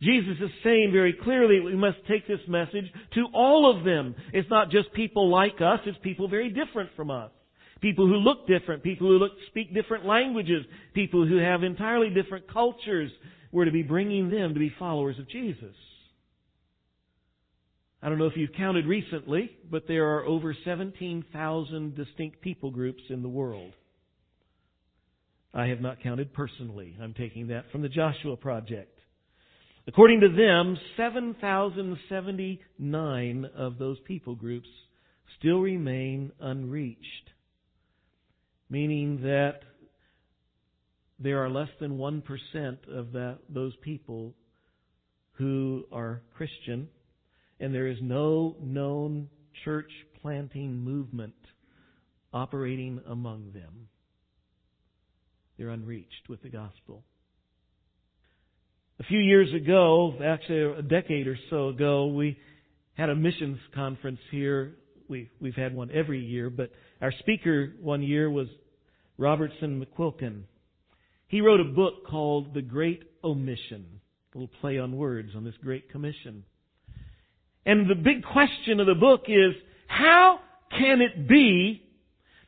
Jesus 0.02 0.34
is 0.40 0.50
saying 0.64 0.90
very 0.92 1.12
clearly 1.12 1.60
we 1.60 1.76
must 1.76 1.98
take 2.08 2.26
this 2.26 2.40
message 2.48 2.86
to 3.14 3.26
all 3.32 3.70
of 3.70 3.84
them. 3.84 4.16
It's 4.32 4.50
not 4.50 4.70
just 4.70 4.92
people 4.92 5.30
like 5.30 5.60
us, 5.60 5.78
it's 5.86 5.98
people 6.02 6.28
very 6.28 6.50
different 6.50 6.90
from 6.96 7.10
us. 7.10 7.30
People 7.80 8.06
who 8.06 8.14
look 8.14 8.46
different, 8.48 8.82
people 8.82 9.08
who 9.08 9.18
look, 9.18 9.32
speak 9.48 9.72
different 9.74 10.04
languages, 10.04 10.64
people 10.92 11.26
who 11.26 11.36
have 11.36 11.62
entirely 11.62 12.10
different 12.10 12.52
cultures. 12.52 13.10
We're 13.52 13.64
to 13.64 13.72
be 13.72 13.82
bringing 13.82 14.30
them 14.30 14.54
to 14.54 14.60
be 14.60 14.72
followers 14.78 15.18
of 15.18 15.28
Jesus. 15.28 15.74
I 18.02 18.08
don't 18.08 18.18
know 18.18 18.26
if 18.26 18.36
you've 18.36 18.52
counted 18.56 18.86
recently, 18.86 19.50
but 19.70 19.86
there 19.86 20.16
are 20.16 20.24
over 20.24 20.56
17,000 20.64 21.94
distinct 21.94 22.40
people 22.40 22.72
groups 22.72 23.02
in 23.08 23.22
the 23.22 23.28
world. 23.28 23.72
I 25.54 25.66
have 25.66 25.80
not 25.80 26.02
counted 26.02 26.32
personally. 26.32 26.96
I'm 27.00 27.14
taking 27.14 27.48
that 27.48 27.70
from 27.70 27.82
the 27.82 27.88
Joshua 27.88 28.36
Project. 28.36 28.98
According 29.86 30.20
to 30.20 30.28
them, 30.28 30.76
7,079 30.96 33.46
of 33.56 33.78
those 33.78 33.98
people 34.06 34.34
groups 34.34 34.68
still 35.38 35.60
remain 35.60 36.32
unreached 36.40 37.32
meaning 38.72 39.20
that 39.20 39.60
there 41.18 41.44
are 41.44 41.50
less 41.50 41.68
than 41.78 41.98
1% 41.98 42.22
of 42.88 43.12
that, 43.12 43.38
those 43.50 43.74
people 43.82 44.32
who 45.32 45.84
are 45.92 46.22
Christian, 46.34 46.88
and 47.60 47.74
there 47.74 47.86
is 47.86 47.98
no 48.00 48.56
known 48.62 49.28
church 49.62 49.90
planting 50.22 50.74
movement 50.74 51.34
operating 52.32 52.98
among 53.06 53.52
them. 53.52 53.88
They're 55.58 55.68
unreached 55.68 56.30
with 56.30 56.42
the 56.42 56.48
gospel. 56.48 57.04
A 59.00 59.04
few 59.04 59.18
years 59.18 59.52
ago, 59.54 60.14
actually 60.22 60.78
a 60.78 60.82
decade 60.82 61.26
or 61.26 61.38
so 61.50 61.68
ago, 61.68 62.06
we 62.06 62.38
had 62.94 63.08
a 63.08 63.14
missions 63.14 63.58
conference 63.74 64.20
here. 64.30 64.74
We, 65.08 65.30
we've 65.40 65.54
had 65.54 65.74
one 65.74 65.90
every 65.90 66.22
year, 66.22 66.50
but 66.50 66.70
our 67.00 67.12
speaker 67.20 67.72
one 67.80 68.02
year 68.02 68.30
was 68.30 68.48
Robertson 69.16 69.84
McQuilkin. 69.84 70.42
He 71.26 71.40
wrote 71.40 71.60
a 71.60 71.64
book 71.64 72.06
called 72.06 72.52
The 72.52 72.60
Great 72.60 73.02
Omission. 73.24 73.86
A 74.34 74.38
little 74.38 74.54
play 74.60 74.78
on 74.78 74.96
words 74.96 75.30
on 75.34 75.42
this 75.42 75.56
Great 75.62 75.90
Commission. 75.90 76.44
And 77.64 77.88
the 77.88 77.94
big 77.94 78.22
question 78.22 78.78
of 78.78 78.86
the 78.86 78.94
book 78.94 79.24
is, 79.26 79.54
how 79.86 80.38
can 80.78 81.00
it 81.00 81.26
be 81.26 81.82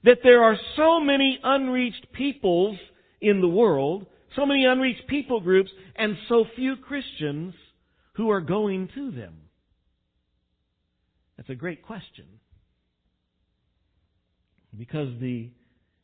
that 0.04 0.18
there 0.22 0.44
are 0.44 0.58
so 0.76 1.00
many 1.00 1.38
unreached 1.42 2.12
peoples 2.12 2.76
in 3.20 3.40
the 3.40 3.48
world, 3.48 4.06
so 4.36 4.46
many 4.46 4.64
unreached 4.64 5.06
people 5.06 5.40
groups, 5.40 5.70
and 5.96 6.16
so 6.28 6.44
few 6.56 6.76
Christians 6.76 7.54
who 8.14 8.30
are 8.30 8.40
going 8.40 8.88
to 8.94 9.10
them? 9.10 9.34
That's 11.36 11.50
a 11.50 11.54
great 11.54 11.82
question. 11.84 12.26
Because 14.76 15.08
the, 15.20 15.50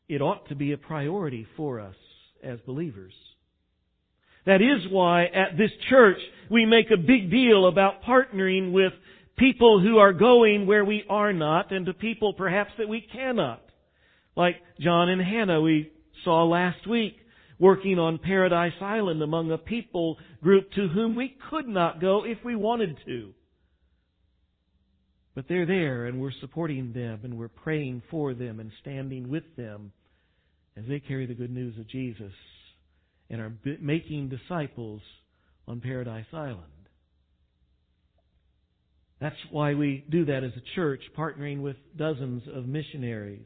it 0.07 0.21
ought 0.21 0.47
to 0.49 0.55
be 0.55 0.71
a 0.71 0.77
priority 0.77 1.45
for 1.57 1.79
us 1.79 1.95
as 2.43 2.59
believers. 2.65 3.13
That 4.45 4.61
is 4.61 4.89
why 4.89 5.25
at 5.25 5.57
this 5.57 5.71
church 5.89 6.17
we 6.49 6.65
make 6.65 6.89
a 6.91 6.97
big 6.97 7.29
deal 7.29 7.67
about 7.67 8.03
partnering 8.03 8.71
with 8.71 8.93
people 9.37 9.79
who 9.79 9.97
are 9.97 10.13
going 10.13 10.67
where 10.67 10.83
we 10.83 11.03
are 11.09 11.33
not 11.33 11.71
and 11.71 11.85
to 11.85 11.93
people 11.93 12.33
perhaps 12.33 12.71
that 12.77 12.89
we 12.89 13.01
cannot. 13.01 13.61
Like 14.35 14.55
John 14.79 15.09
and 15.09 15.21
Hannah 15.21 15.61
we 15.61 15.91
saw 16.23 16.43
last 16.43 16.87
week 16.87 17.17
working 17.61 17.99
on 17.99 18.17
Paradise 18.17 18.73
Island 18.81 19.21
among 19.21 19.51
a 19.51 19.57
people 19.57 20.17
group 20.41 20.71
to 20.71 20.87
whom 20.87 21.15
we 21.15 21.37
could 21.51 21.67
not 21.67 22.01
go 22.01 22.23
if 22.25 22.39
we 22.43 22.55
wanted 22.55 22.97
to. 23.05 23.35
But 25.35 25.45
they're 25.47 25.67
there 25.67 26.07
and 26.07 26.19
we're 26.19 26.31
supporting 26.41 26.91
them 26.91 27.19
and 27.23 27.37
we're 27.37 27.49
praying 27.49 28.01
for 28.09 28.33
them 28.33 28.59
and 28.59 28.71
standing 28.81 29.29
with 29.29 29.43
them 29.55 29.91
as 30.75 30.85
they 30.89 30.99
carry 30.99 31.27
the 31.27 31.35
good 31.35 31.51
news 31.51 31.77
of 31.77 31.87
Jesus 31.87 32.33
and 33.29 33.39
are 33.39 33.53
making 33.79 34.29
disciples 34.29 35.01
on 35.67 35.81
Paradise 35.81 36.25
Island. 36.33 36.63
That's 39.21 39.35
why 39.51 39.75
we 39.75 40.03
do 40.09 40.25
that 40.25 40.43
as 40.43 40.51
a 40.57 40.75
church, 40.75 41.01
partnering 41.15 41.61
with 41.61 41.75
dozens 41.95 42.41
of 42.51 42.65
missionaries. 42.65 43.45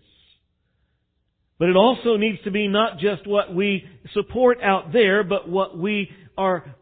But 1.57 1.69
it 1.69 1.75
also 1.75 2.17
needs 2.17 2.39
to 2.43 2.51
be 2.51 2.67
not 2.67 2.99
just 2.99 3.25
what 3.25 3.53
we 3.53 3.83
support 4.13 4.57
out 4.61 4.91
there, 4.91 5.23
but 5.23 5.47
what 5.47 5.77
we 5.77 6.09
are 6.37 6.75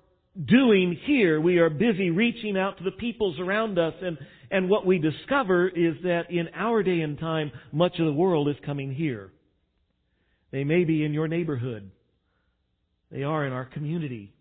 doing 0.45 0.97
here. 1.05 1.39
We 1.39 1.59
are 1.59 1.69
busy 1.69 2.09
reaching 2.09 2.57
out 2.57 2.79
to 2.79 2.83
the 2.83 2.91
peoples 2.91 3.39
around 3.39 3.77
us 3.77 3.93
and, 4.01 4.17
and 4.49 4.69
what 4.69 4.86
we 4.86 4.97
discover 4.97 5.67
is 5.67 5.95
that 6.03 6.31
in 6.31 6.49
our 6.55 6.81
day 6.81 7.01
and 7.01 7.19
time, 7.19 7.51
much 7.71 7.99
of 7.99 8.05
the 8.05 8.13
world 8.13 8.49
is 8.49 8.55
coming 8.65 8.93
here. 8.93 9.31
They 10.51 10.63
may 10.63 10.83
be 10.83 11.03
in 11.03 11.13
your 11.13 11.27
neighborhood. 11.27 11.91
They 13.12 13.23
are 13.23 13.45
in 13.45 13.53
our 13.53 13.65
community. 13.65 14.33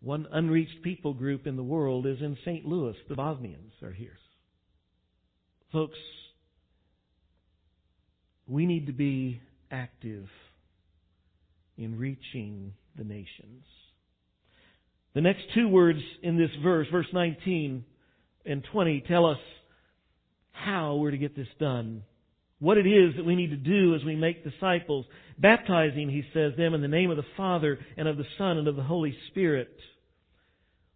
One 0.00 0.26
unreached 0.30 0.82
people 0.82 1.14
group 1.14 1.46
in 1.46 1.56
the 1.56 1.62
world 1.62 2.06
is 2.06 2.18
in 2.20 2.36
St. 2.44 2.64
Louis. 2.64 2.94
The 3.08 3.14
Bosnians 3.14 3.72
are 3.82 3.92
here. 3.92 4.18
Folks, 5.72 5.98
we 8.46 8.66
need 8.66 8.86
to 8.86 8.92
be 8.92 9.40
active 9.70 10.26
in 11.76 11.98
reaching 11.98 12.72
the 12.96 13.04
nations. 13.04 13.64
The 15.14 15.20
next 15.20 15.42
two 15.54 15.68
words 15.68 15.98
in 16.22 16.36
this 16.36 16.50
verse, 16.62 16.86
verse 16.92 17.06
19 17.12 17.84
and 18.44 18.64
20, 18.72 19.04
tell 19.08 19.26
us 19.26 19.38
how 20.52 20.96
we're 20.96 21.10
to 21.10 21.18
get 21.18 21.34
this 21.34 21.48
done. 21.58 22.02
What 22.58 22.78
it 22.78 22.86
is 22.86 23.16
that 23.16 23.26
we 23.26 23.34
need 23.34 23.50
to 23.50 23.56
do 23.56 23.94
as 23.94 24.04
we 24.04 24.16
make 24.16 24.44
disciples. 24.44 25.04
Baptizing, 25.38 26.08
he 26.08 26.22
says, 26.32 26.52
them 26.56 26.72
in 26.74 26.80
the 26.80 26.88
name 26.88 27.10
of 27.10 27.16
the 27.16 27.24
Father 27.36 27.78
and 27.96 28.08
of 28.08 28.16
the 28.16 28.24
Son 28.38 28.56
and 28.56 28.68
of 28.68 28.76
the 28.76 28.82
Holy 28.82 29.16
Spirit. 29.30 29.74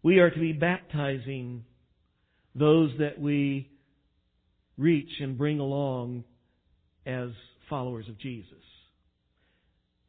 We 0.03 0.19
are 0.21 0.31
to 0.31 0.39
be 0.39 0.53
baptizing 0.53 1.65
those 2.55 2.91
that 2.99 3.21
we 3.21 3.71
reach 4.79 5.11
and 5.21 5.37
bring 5.37 5.61
along 5.61 6.25
as 7.11 7.31
followers 7.69 8.09
of 8.09 8.19
Jesus. 8.19 8.55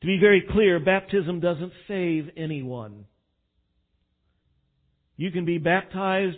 To 0.01 0.07
be 0.07 0.17
very 0.19 0.43
clear, 0.51 0.79
baptism 0.79 1.39
doesn't 1.39 1.71
save 1.87 2.29
anyone. 2.35 3.05
You 5.15 5.31
can 5.31 5.45
be 5.45 5.59
baptized, 5.59 6.37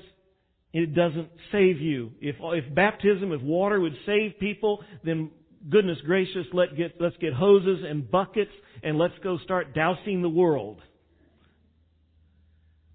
it 0.73 0.93
doesn't 0.93 1.30
save 1.52 1.80
you. 1.80 2.12
If, 2.19 2.36
if 2.41 2.76
baptism, 2.76 3.32
if 3.32 3.41
water 3.41 3.80
would 3.80 3.95
save 4.06 4.39
people, 4.39 4.84
then 5.06 5.32
goodness 5.69 5.99
gracious, 6.06 6.45
let 6.52 6.76
get, 6.76 6.95
let's 6.99 7.15
get 7.17 7.34
hoses 7.34 7.86
and 7.88 8.10
buckets 8.10 8.52
and 8.82 8.97
let's 8.97 9.13
go 9.23 9.38
start 9.39 9.73
dousing 9.73 10.21
the 10.21 10.30
world. 10.30 10.82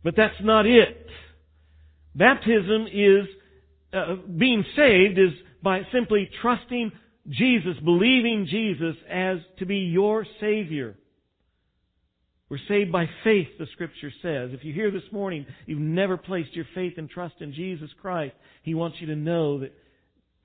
But 0.04 0.14
that's 0.16 0.34
not 0.42 0.66
it. 0.66 1.06
Baptism 2.14 2.86
is, 2.92 3.26
uh, 3.92 4.16
being 4.36 4.64
saved 4.76 5.18
is 5.18 5.32
by 5.62 5.82
simply 5.92 6.28
trusting 6.42 6.92
Jesus, 7.28 7.76
believing 7.84 8.46
Jesus 8.50 8.96
as 9.10 9.38
to 9.58 9.66
be 9.66 9.76
your 9.76 10.26
Savior. 10.40 10.96
We're 12.48 12.58
saved 12.66 12.90
by 12.90 13.06
faith, 13.24 13.48
the 13.58 13.66
Scripture 13.72 14.10
says. 14.22 14.50
If 14.52 14.64
you're 14.64 14.74
here 14.74 14.90
this 14.90 15.12
morning, 15.12 15.44
you've 15.66 15.78
never 15.78 16.16
placed 16.16 16.56
your 16.56 16.64
faith 16.74 16.94
and 16.96 17.10
trust 17.10 17.34
in 17.40 17.52
Jesus 17.52 17.90
Christ, 18.00 18.34
He 18.62 18.74
wants 18.74 18.96
you 19.00 19.08
to 19.08 19.16
know 19.16 19.60
that 19.60 19.74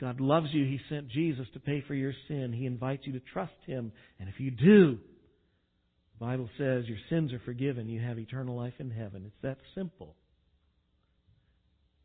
God 0.01 0.19
loves 0.19 0.47
you. 0.51 0.65
He 0.65 0.81
sent 0.89 1.07
Jesus 1.07 1.47
to 1.53 1.61
pay 1.61 1.81
for 1.87 1.93
your 1.93 2.13
sin. 2.27 2.51
He 2.51 2.65
invites 2.65 3.07
you 3.07 3.13
to 3.13 3.21
trust 3.31 3.53
Him. 3.65 3.93
And 4.19 4.27
if 4.27 4.37
you 4.37 4.51
do, 4.51 4.97
the 6.19 6.25
Bible 6.25 6.49
says 6.57 6.85
your 6.87 6.97
sins 7.09 7.31
are 7.31 7.41
forgiven. 7.45 7.87
You 7.87 8.01
have 8.01 8.19
eternal 8.19 8.57
life 8.57 8.73
in 8.79 8.91
heaven. 8.91 9.23
It's 9.25 9.41
that 9.43 9.59
simple. 9.73 10.15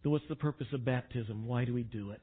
So 0.04 0.10
what's 0.10 0.28
the 0.28 0.36
purpose 0.36 0.68
of 0.72 0.84
baptism? 0.84 1.48
Why 1.48 1.64
do 1.64 1.74
we 1.74 1.82
do 1.82 2.12
it? 2.12 2.22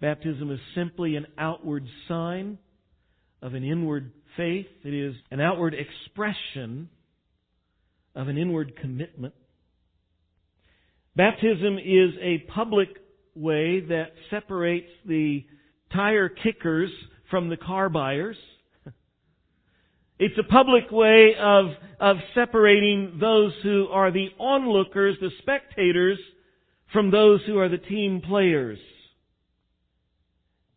Baptism 0.00 0.50
is 0.50 0.60
simply 0.74 1.16
an 1.16 1.26
outward 1.36 1.86
sign 2.06 2.58
of 3.42 3.54
an 3.54 3.64
inward 3.64 4.12
faith. 4.36 4.66
It 4.84 4.94
is 4.94 5.14
an 5.30 5.40
outward 5.40 5.74
expression 5.74 6.88
of 8.14 8.28
an 8.28 8.38
inward 8.38 8.76
commitment. 8.80 9.34
Baptism 11.16 11.78
is 11.78 12.10
a 12.20 12.38
public 12.52 12.88
way 13.34 13.80
that 13.80 14.12
separates 14.30 14.90
the 15.04 15.44
tire 15.92 16.28
kickers 16.28 16.90
from 17.30 17.48
the 17.48 17.56
car 17.56 17.88
buyers. 17.88 18.36
It's 20.20 20.36
a 20.36 20.42
public 20.42 20.90
way 20.90 21.36
of, 21.38 21.66
of 22.00 22.16
separating 22.34 23.18
those 23.20 23.52
who 23.62 23.86
are 23.92 24.10
the 24.10 24.30
onlookers, 24.40 25.16
the 25.20 25.30
spectators, 25.38 26.18
from 26.92 27.12
those 27.12 27.40
who 27.46 27.60
are 27.60 27.68
the 27.68 27.78
team 27.78 28.20
players. 28.26 28.80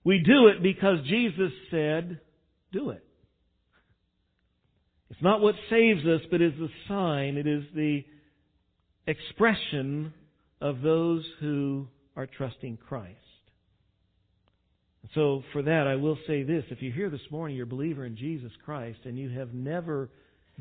We 0.03 0.19
do 0.19 0.47
it 0.47 0.63
because 0.63 0.97
Jesus 1.07 1.51
said, 1.69 2.19
do 2.71 2.89
it. 2.89 3.03
It's 5.09 5.21
not 5.21 5.41
what 5.41 5.55
saves 5.69 6.05
us, 6.05 6.21
but 6.31 6.41
is 6.41 6.53
the 6.57 6.69
sign, 6.87 7.37
it 7.37 7.45
is 7.45 7.63
the 7.75 8.03
expression 9.05 10.13
of 10.59 10.81
those 10.81 11.25
who 11.39 11.87
are 12.15 12.27
trusting 12.27 12.77
Christ. 12.77 13.17
So 15.13 15.43
for 15.51 15.61
that, 15.63 15.87
I 15.87 15.95
will 15.95 16.17
say 16.27 16.43
this. 16.43 16.63
If 16.69 16.81
you're 16.81 16.93
here 16.93 17.09
this 17.09 17.19
morning, 17.29 17.57
you're 17.57 17.65
a 17.65 17.69
believer 17.69 18.05
in 18.05 18.15
Jesus 18.15 18.51
Christ, 18.63 18.99
and 19.03 19.17
you 19.17 19.29
have 19.29 19.53
never 19.53 20.09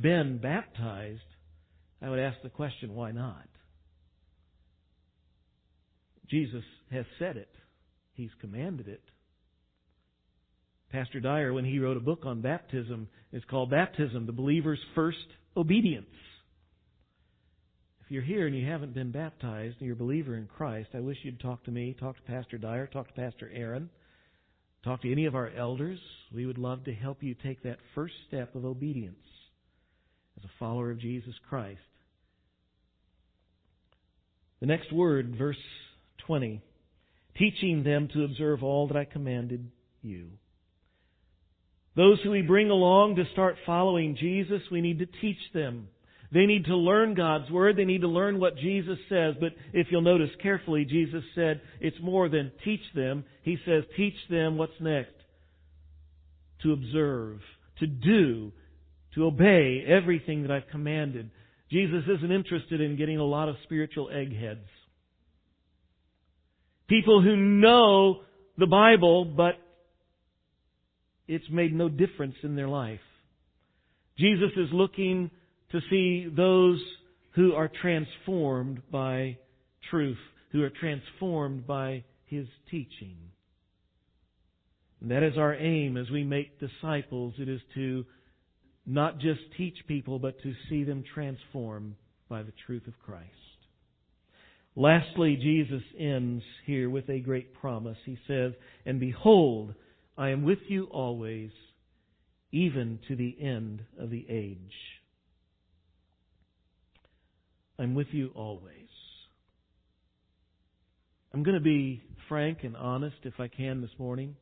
been 0.01 0.39
baptized, 0.39 1.21
I 2.03 2.09
would 2.09 2.19
ask 2.19 2.39
the 2.43 2.49
question, 2.49 2.95
why 2.95 3.13
not? 3.13 3.47
Jesus 6.29 6.65
has 6.91 7.05
said 7.19 7.37
it. 7.37 7.51
He's 8.15 8.31
commanded 8.41 8.89
it. 8.89 9.03
Pastor 10.91 11.21
Dyer, 11.21 11.53
when 11.53 11.65
he 11.65 11.79
wrote 11.79 11.97
a 11.97 12.01
book 12.01 12.21
on 12.25 12.41
baptism, 12.41 13.09
it's 13.33 13.45
called 13.45 13.71
Baptism, 13.71 14.27
the 14.27 14.33
Believer's 14.33 14.81
First 14.95 15.19
Obedience. 15.57 16.07
If 18.05 18.11
you're 18.11 18.23
here 18.23 18.47
and 18.47 18.57
you 18.57 18.67
haven't 18.67 18.95
been 18.95 19.13
baptized 19.13 19.77
and 19.79 19.87
you're 19.87 19.95
a 19.95 19.99
believer 19.99 20.37
in 20.37 20.47
Christ, 20.47 20.91
I 20.95 21.01
wish 21.01 21.19
you'd 21.23 21.39
talk 21.39 21.63
to 21.65 21.71
me, 21.71 21.95
talk 21.99 22.17
to 22.17 22.23
Pastor 22.23 22.59
Dyer, 22.59 22.89
talk 22.89 23.07
to 23.07 23.15
Pastor 23.15 23.51
Aaron. 23.55 23.89
Talk 24.83 25.03
to 25.03 25.13
any 25.13 25.27
of 25.27 25.35
our 25.35 25.51
elders. 25.51 25.99
we 26.35 26.47
would 26.47 26.59
love 26.59 26.85
to 26.85 26.95
help 26.95 27.23
you 27.23 27.35
take 27.35 27.63
that 27.63 27.79
first 27.95 28.15
step 28.29 28.55
of 28.55 28.65
obedience 28.65 29.17
as 30.39 30.45
a 30.45 30.59
follower 30.59 30.91
of 30.91 30.99
Jesus 30.99 31.35
Christ. 31.49 31.81
The 34.61 34.67
next 34.67 34.93
word, 34.93 35.37
verse 35.37 35.59
20, 36.27 36.63
teaching 37.37 37.83
them 37.83 38.09
to 38.15 38.25
observe 38.25 38.63
all 38.63 38.89
that 38.89 38.97
I 38.97 39.05
commanded 39.05 39.71
you. 40.03 40.31
Those 42.01 42.19
who 42.23 42.31
we 42.31 42.41
bring 42.41 42.71
along 42.71 43.17
to 43.17 43.25
start 43.35 43.57
following 43.67 44.17
Jesus, 44.19 44.63
we 44.73 44.81
need 44.81 45.01
to 45.01 45.07
teach 45.21 45.37
them. 45.53 45.89
They 46.33 46.47
need 46.47 46.65
to 46.65 46.75
learn 46.75 47.13
God's 47.13 47.51
Word. 47.51 47.77
They 47.77 47.85
need 47.85 48.01
to 48.01 48.09
learn 48.09 48.41
what 48.41 48.57
Jesus 48.57 48.97
says. 49.11 49.35
But 49.39 49.53
if 49.75 49.89
you'll 49.91 50.01
notice 50.01 50.31
carefully, 50.43 50.87
Jesus 50.87 51.23
said 51.35 51.61
it's 51.79 51.99
more 52.03 52.31
than 52.31 52.53
teach 52.65 52.81
them. 52.95 53.23
He 53.43 53.59
says 53.67 53.85
teach 53.99 54.15
them 54.31 54.57
what's 54.57 54.73
next? 54.81 55.13
To 56.63 56.73
observe, 56.73 57.41
to 57.81 57.87
do, 57.87 58.53
to 59.15 59.27
obey 59.27 59.85
everything 59.87 60.41
that 60.41 60.51
I've 60.51 60.71
commanded. 60.71 61.31
Jesus 61.71 62.05
isn't 62.17 62.33
interested 62.33 62.81
in 62.81 62.97
getting 62.97 63.19
a 63.19 63.25
lot 63.25 63.51
of 63.51 63.57
spiritual 63.65 64.09
eggheads. 64.09 64.67
People 66.89 67.21
who 67.21 67.37
know 67.37 68.23
the 68.57 68.67
Bible, 68.67 69.27
but 69.27 69.57
it's 71.31 71.49
made 71.49 71.73
no 71.73 71.89
difference 71.89 72.35
in 72.43 72.57
their 72.57 72.67
life. 72.67 72.99
Jesus 74.19 74.51
is 74.57 74.69
looking 74.73 75.31
to 75.71 75.81
see 75.89 76.27
those 76.29 76.83
who 77.37 77.55
are 77.55 77.71
transformed 77.81 78.83
by 78.91 79.39
truth, 79.91 80.19
who 80.51 80.65
are 80.65 80.71
transformed 80.71 81.69
by 81.69 82.03
His 82.27 82.47
teaching. 82.69 83.17
And 85.01 85.13
that 85.13 85.23
is 85.23 85.39
our 85.39 85.55
aim 85.55 85.97
as 85.97 86.11
we 86.11 86.25
make 86.25 86.59
disciples. 86.59 87.35
It 87.39 87.49
is 87.49 87.61
to 87.75 88.05
not 88.85 89.21
just 89.21 89.41
teach 89.57 89.77
people, 89.87 90.19
but 90.19 90.43
to 90.43 90.53
see 90.69 90.83
them 90.83 91.05
transformed 91.15 91.95
by 92.29 92.43
the 92.43 92.53
truth 92.67 92.89
of 92.89 92.99
Christ. 92.99 93.31
Lastly, 94.75 95.39
Jesus 95.41 95.83
ends 95.97 96.43
here 96.67 96.91
with 96.91 97.09
a 97.09 97.21
great 97.21 97.55
promise. 97.55 97.99
He 98.05 98.19
says, 98.27 98.53
And 98.85 98.99
behold, 98.99 99.75
I 100.21 100.29
am 100.29 100.43
with 100.43 100.59
you 100.69 100.85
always, 100.85 101.51
even 102.53 102.99
to 103.09 103.17
the 103.17 103.35
end 103.41 103.81
of 103.99 104.11
the 104.11 104.27
age. 104.29 104.75
I'm 107.79 107.95
with 107.95 108.09
you 108.13 108.31
always. 108.35 108.91
I'm 111.33 111.43
going 111.43 111.55
to 111.55 111.63
be 111.63 112.03
frank 112.29 112.59
and 112.65 112.77
honest 112.77 113.17
if 113.23 113.41
I 113.41 113.49
can 113.49 113.81
this 113.81 113.99
morning, 113.99 114.37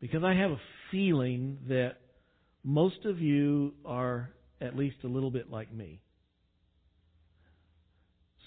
because 0.00 0.22
I 0.22 0.34
have 0.34 0.52
a 0.52 0.60
feeling 0.92 1.58
that 1.68 1.94
most 2.62 3.04
of 3.04 3.18
you 3.18 3.74
are 3.84 4.30
at 4.60 4.76
least 4.76 4.98
a 5.02 5.08
little 5.08 5.32
bit 5.32 5.50
like 5.50 5.74
me. 5.74 6.00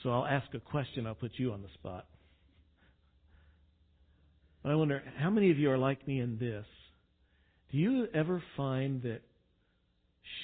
So 0.03 0.09
I'll 0.09 0.25
ask 0.25 0.47
a 0.53 0.61
question, 0.61 1.05
I'll 1.05 1.15
put 1.15 1.31
you 1.35 1.51
on 1.51 1.63
the 1.63 1.69
spot. 1.73 2.05
But 4.65 4.71
I 4.71 4.75
wonder, 4.77 5.03
how 5.19 5.29
many 5.29 5.51
of 5.51 5.59
you 5.59 5.69
are 5.69 5.77
like 5.77 6.07
me 6.07 6.19
in 6.19 6.39
this? 6.39 6.65
Do 7.71 7.77
you 7.77 8.07
ever 8.15 8.41
find 8.57 8.99
that 9.03 9.21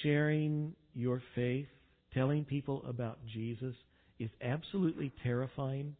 sharing 0.04 0.74
your 0.94 1.20
faith, 1.34 1.66
telling 2.14 2.44
people 2.44 2.84
about 2.88 3.18
Jesus, 3.34 3.74
is 4.20 4.30
absolutely 4.40 5.10
terrifying? 5.24 5.96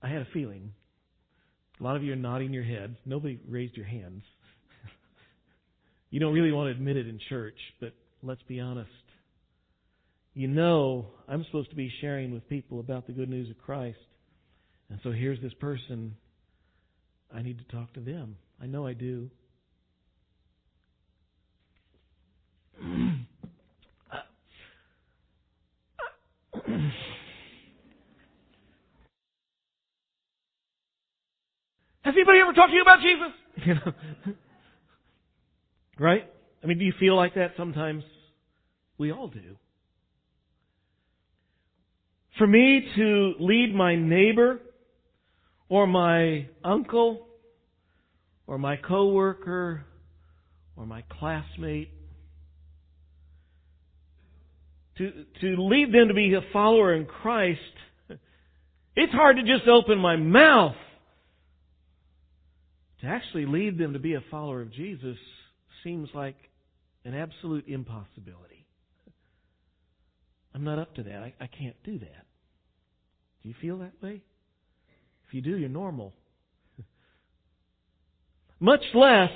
I 0.00 0.10
had 0.10 0.22
a 0.22 0.28
feeling. 0.32 0.74
A 1.80 1.82
lot 1.82 1.96
of 1.96 2.04
you 2.04 2.12
are 2.12 2.16
nodding 2.16 2.52
your 2.52 2.62
heads. 2.62 2.94
Nobody 3.04 3.40
raised 3.48 3.76
your 3.76 3.86
hands. 3.86 4.22
You 6.10 6.20
don't 6.20 6.34
really 6.34 6.52
want 6.52 6.68
to 6.68 6.72
admit 6.72 6.96
it 6.96 7.08
in 7.08 7.18
church, 7.28 7.58
but 7.80 7.94
let's 8.22 8.42
be 8.42 8.60
honest. 8.60 8.90
You 10.34 10.46
know 10.46 11.06
I'm 11.28 11.44
supposed 11.46 11.70
to 11.70 11.76
be 11.76 11.90
sharing 12.00 12.32
with 12.32 12.48
people 12.48 12.78
about 12.78 13.08
the 13.08 13.12
good 13.12 13.28
news 13.28 13.50
of 13.50 13.58
Christ. 13.58 13.98
And 14.90 14.98
so 15.02 15.12
here's 15.12 15.40
this 15.40 15.54
person. 15.54 16.16
I 17.34 17.42
need 17.42 17.58
to 17.58 17.64
talk 17.76 17.92
to 17.94 18.00
them. 18.00 18.36
I 18.60 18.66
know 18.66 18.86
I 18.86 18.92
do. 18.92 19.30
Has 32.02 32.14
anybody 32.16 32.40
ever 32.40 32.52
talked 32.52 32.70
to 32.70 32.76
you 32.76 32.82
about 32.82 33.00
Jesus? 33.00 33.32
You 33.66 33.74
know. 33.74 33.92
Right? 35.98 36.24
I 36.64 36.66
mean, 36.66 36.78
do 36.78 36.84
you 36.86 36.94
feel 36.98 37.14
like 37.14 37.34
that 37.34 37.52
sometimes? 37.58 38.04
We 38.96 39.12
all 39.12 39.28
do. 39.28 39.56
For 42.38 42.46
me 42.46 42.88
to 42.96 43.34
lead 43.38 43.74
my 43.74 43.96
neighbor 43.96 44.60
or 45.70 45.86
my 45.86 46.46
uncle 46.62 47.26
or 48.46 48.58
my 48.58 48.76
coworker 48.76 49.86
or 50.76 50.84
my 50.84 51.02
classmate 51.18 51.90
to 54.98 55.24
to 55.40 55.56
lead 55.56 55.94
them 55.94 56.08
to 56.08 56.14
be 56.14 56.34
a 56.34 56.52
follower 56.52 56.94
in 56.94 57.06
Christ 57.06 57.60
it's 58.96 59.12
hard 59.12 59.36
to 59.36 59.42
just 59.42 59.66
open 59.66 59.98
my 59.98 60.16
mouth 60.16 60.76
to 63.00 63.06
actually 63.06 63.46
lead 63.46 63.78
them 63.78 63.94
to 63.94 63.98
be 63.98 64.14
a 64.14 64.24
follower 64.30 64.60
of 64.60 64.72
Jesus 64.72 65.16
seems 65.82 66.08
like 66.14 66.36
an 67.04 67.14
absolute 67.14 67.66
impossibility. 67.66 68.66
I'm 70.54 70.64
not 70.64 70.78
up 70.78 70.94
to 70.96 71.02
that. 71.04 71.22
I, 71.22 71.34
I 71.40 71.46
can't 71.46 71.76
do 71.84 71.98
that. 71.98 72.26
Do 73.42 73.48
you 73.48 73.54
feel 73.60 73.78
that 73.78 73.92
way? 74.02 74.20
If 75.30 75.34
you 75.34 75.42
do, 75.42 75.56
you're 75.56 75.68
normal. 75.68 76.12
Much 78.60 78.82
less 78.94 79.30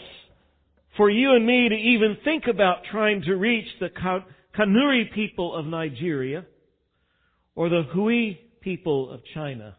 for 0.96 1.08
you 1.08 1.36
and 1.36 1.46
me 1.46 1.68
to 1.68 1.74
even 1.76 2.16
think 2.24 2.48
about 2.48 2.78
trying 2.90 3.22
to 3.22 3.36
reach 3.36 3.68
the 3.78 3.90
Kanuri 4.58 5.14
people 5.14 5.54
of 5.54 5.66
Nigeria, 5.66 6.46
or 7.54 7.68
the 7.68 7.84
Hui 7.92 8.34
people 8.60 9.08
of 9.12 9.20
China, 9.34 9.76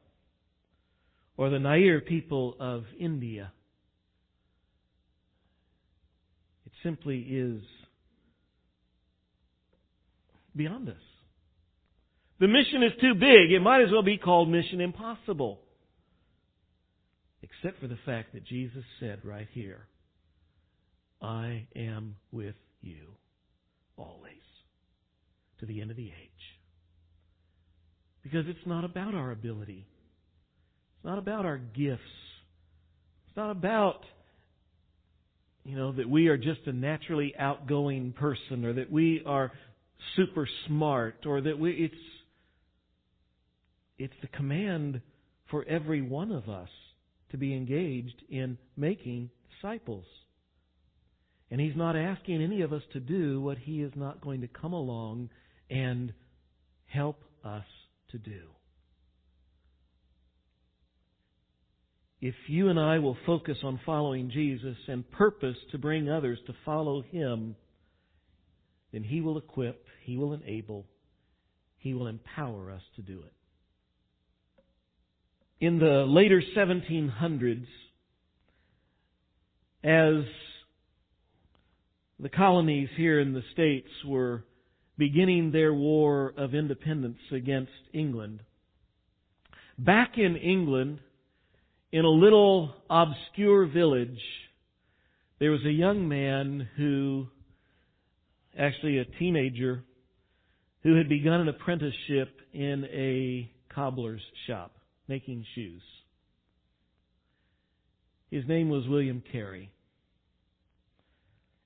or 1.35 1.49
the 1.49 1.59
Nair 1.59 1.99
people 1.99 2.55
of 2.61 2.85
India, 2.97 3.51
It 6.65 6.71
simply 6.81 7.19
is 7.19 7.61
beyond 10.55 10.87
us. 10.87 10.95
The 12.39 12.47
mission 12.47 12.83
is 12.83 12.93
too 13.01 13.15
big. 13.15 13.51
It 13.51 13.59
might 13.61 13.81
as 13.81 13.91
well 13.91 14.01
be 14.01 14.17
called 14.17 14.47
Mission 14.49 14.79
Impossible. 14.79 15.59
Except 17.45 17.79
for 17.79 17.87
the 17.87 17.97
fact 18.05 18.33
that 18.33 18.43
Jesus 18.45 18.83
said 18.99 19.19
right 19.23 19.47
here, 19.53 19.85
I 21.21 21.67
am 21.75 22.15
with 22.31 22.55
you 22.81 23.05
always 23.97 24.33
to 25.59 25.67
the 25.67 25.79
end 25.79 25.91
of 25.91 25.97
the 25.97 26.07
age. 26.07 26.31
Because 28.23 28.45
it's 28.47 28.65
not 28.65 28.83
about 28.83 29.13
our 29.13 29.31
ability. 29.31 29.85
It's 30.95 31.05
not 31.05 31.19
about 31.19 31.45
our 31.45 31.57
gifts. 31.57 32.01
It's 33.27 33.37
not 33.37 33.51
about 33.51 34.01
you 35.65 35.75
know, 35.75 35.91
that 35.93 36.07
we 36.07 36.27
are 36.27 36.37
just 36.37 36.61
a 36.67 36.73
naturally 36.73 37.33
outgoing 37.37 38.13
person 38.13 38.65
or 38.65 38.73
that 38.73 38.91
we 38.91 39.23
are 39.25 39.51
super 40.15 40.47
smart 40.67 41.25
or 41.25 41.41
that 41.41 41.57
we 41.57 41.71
it's 41.71 41.95
it's 43.97 44.13
the 44.21 44.27
command 44.27 45.01
for 45.49 45.65
every 45.65 46.01
one 46.01 46.31
of 46.31 46.49
us 46.49 46.69
to 47.31 47.37
be 47.37 47.55
engaged 47.55 48.23
in 48.29 48.57
making 48.77 49.29
disciples. 49.51 50.05
And 51.51 51.61
he's 51.61 51.75
not 51.75 51.95
asking 51.95 52.41
any 52.41 52.61
of 52.61 52.73
us 52.73 52.83
to 52.93 52.99
do 52.99 53.41
what 53.41 53.57
he 53.57 53.81
is 53.81 53.91
not 53.95 54.21
going 54.21 54.41
to 54.41 54.47
come 54.47 54.73
along 54.73 55.29
and 55.69 56.13
help 56.87 57.23
us 57.43 57.65
to 58.11 58.17
do. 58.17 58.41
if 62.25 62.33
you 62.47 62.69
and 62.69 62.79
I 62.79 62.97
will 62.97 63.17
focus 63.27 63.57
on 63.63 63.79
following 63.85 64.31
Jesus 64.31 64.77
and 64.87 65.09
purpose 65.11 65.57
to 65.71 65.77
bring 65.77 66.09
others 66.09 66.39
to 66.47 66.55
follow 66.65 67.03
Him, 67.03 67.55
then 68.91 69.03
He 69.03 69.21
will 69.21 69.37
equip, 69.37 69.85
He 70.03 70.17
will 70.17 70.33
enable, 70.33 70.87
He 71.77 71.93
will 71.93 72.07
empower 72.07 72.71
us 72.71 72.81
to 72.95 73.03
do 73.03 73.19
it. 73.19 73.33
In 75.61 75.79
the 75.79 76.05
later 76.05 76.41
1700s, 76.55 77.65
as 79.83 80.25
the 82.19 82.29
colonies 82.29 82.89
here 82.97 83.19
in 83.19 83.33
the 83.33 83.43
States 83.53 83.87
were 84.05 84.43
beginning 84.97 85.51
their 85.51 85.73
war 85.73 86.33
of 86.37 86.53
independence 86.53 87.19
against 87.31 87.71
England, 87.93 88.41
back 89.77 90.17
in 90.17 90.35
England, 90.35 90.99
in 91.91 92.03
a 92.03 92.09
little 92.09 92.73
obscure 92.89 93.65
village, 93.65 94.19
there 95.39 95.51
was 95.51 95.63
a 95.65 95.71
young 95.71 96.07
man 96.07 96.67
who, 96.75 97.27
actually 98.57 98.97
a 98.97 99.05
teenager, 99.05 99.83
who 100.83 100.97
had 100.97 101.07
begun 101.07 101.41
an 101.41 101.47
apprenticeship 101.47 102.41
in 102.53 102.85
a 102.91 103.49
cobbler's 103.73 104.21
shop, 104.47 104.73
making 105.07 105.45
shoes. 105.55 105.81
His 108.31 108.47
name 108.47 108.69
was 108.69 108.87
William 108.87 109.23
Carey. 109.31 109.71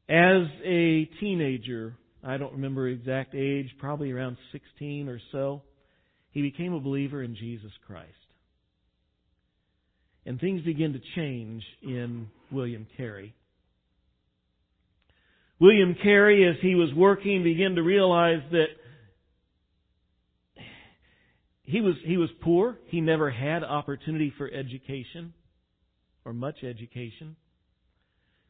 As 0.09 0.47
a 0.65 1.05
teenager, 1.19 1.95
I 2.23 2.37
don't 2.37 2.53
remember 2.53 2.87
exact 2.87 3.35
age, 3.35 3.67
probably 3.79 4.11
around 4.11 4.37
16 4.51 5.07
or 5.07 5.19
so, 5.31 5.61
he 6.31 6.41
became 6.41 6.73
a 6.73 6.79
believer 6.79 7.23
in 7.23 7.35
Jesus 7.35 7.71
Christ. 7.87 8.09
And 10.25 10.39
things 10.39 10.61
began 10.63 10.93
to 10.93 10.99
change 11.15 11.63
in 11.81 12.27
William 12.51 12.87
Carey. 12.97 13.33
William 15.59 15.95
Carey, 16.01 16.47
as 16.47 16.55
he 16.61 16.75
was 16.75 16.93
working, 16.95 17.43
began 17.43 17.75
to 17.75 17.83
realize 17.83 18.41
that 18.51 18.67
he 21.69 21.81
was, 21.81 21.93
he 22.03 22.17
was 22.17 22.29
poor. 22.41 22.79
He 22.87 22.99
never 22.99 23.29
had 23.29 23.63
opportunity 23.63 24.33
for 24.35 24.49
education 24.51 25.33
or 26.25 26.33
much 26.33 26.63
education. 26.63 27.35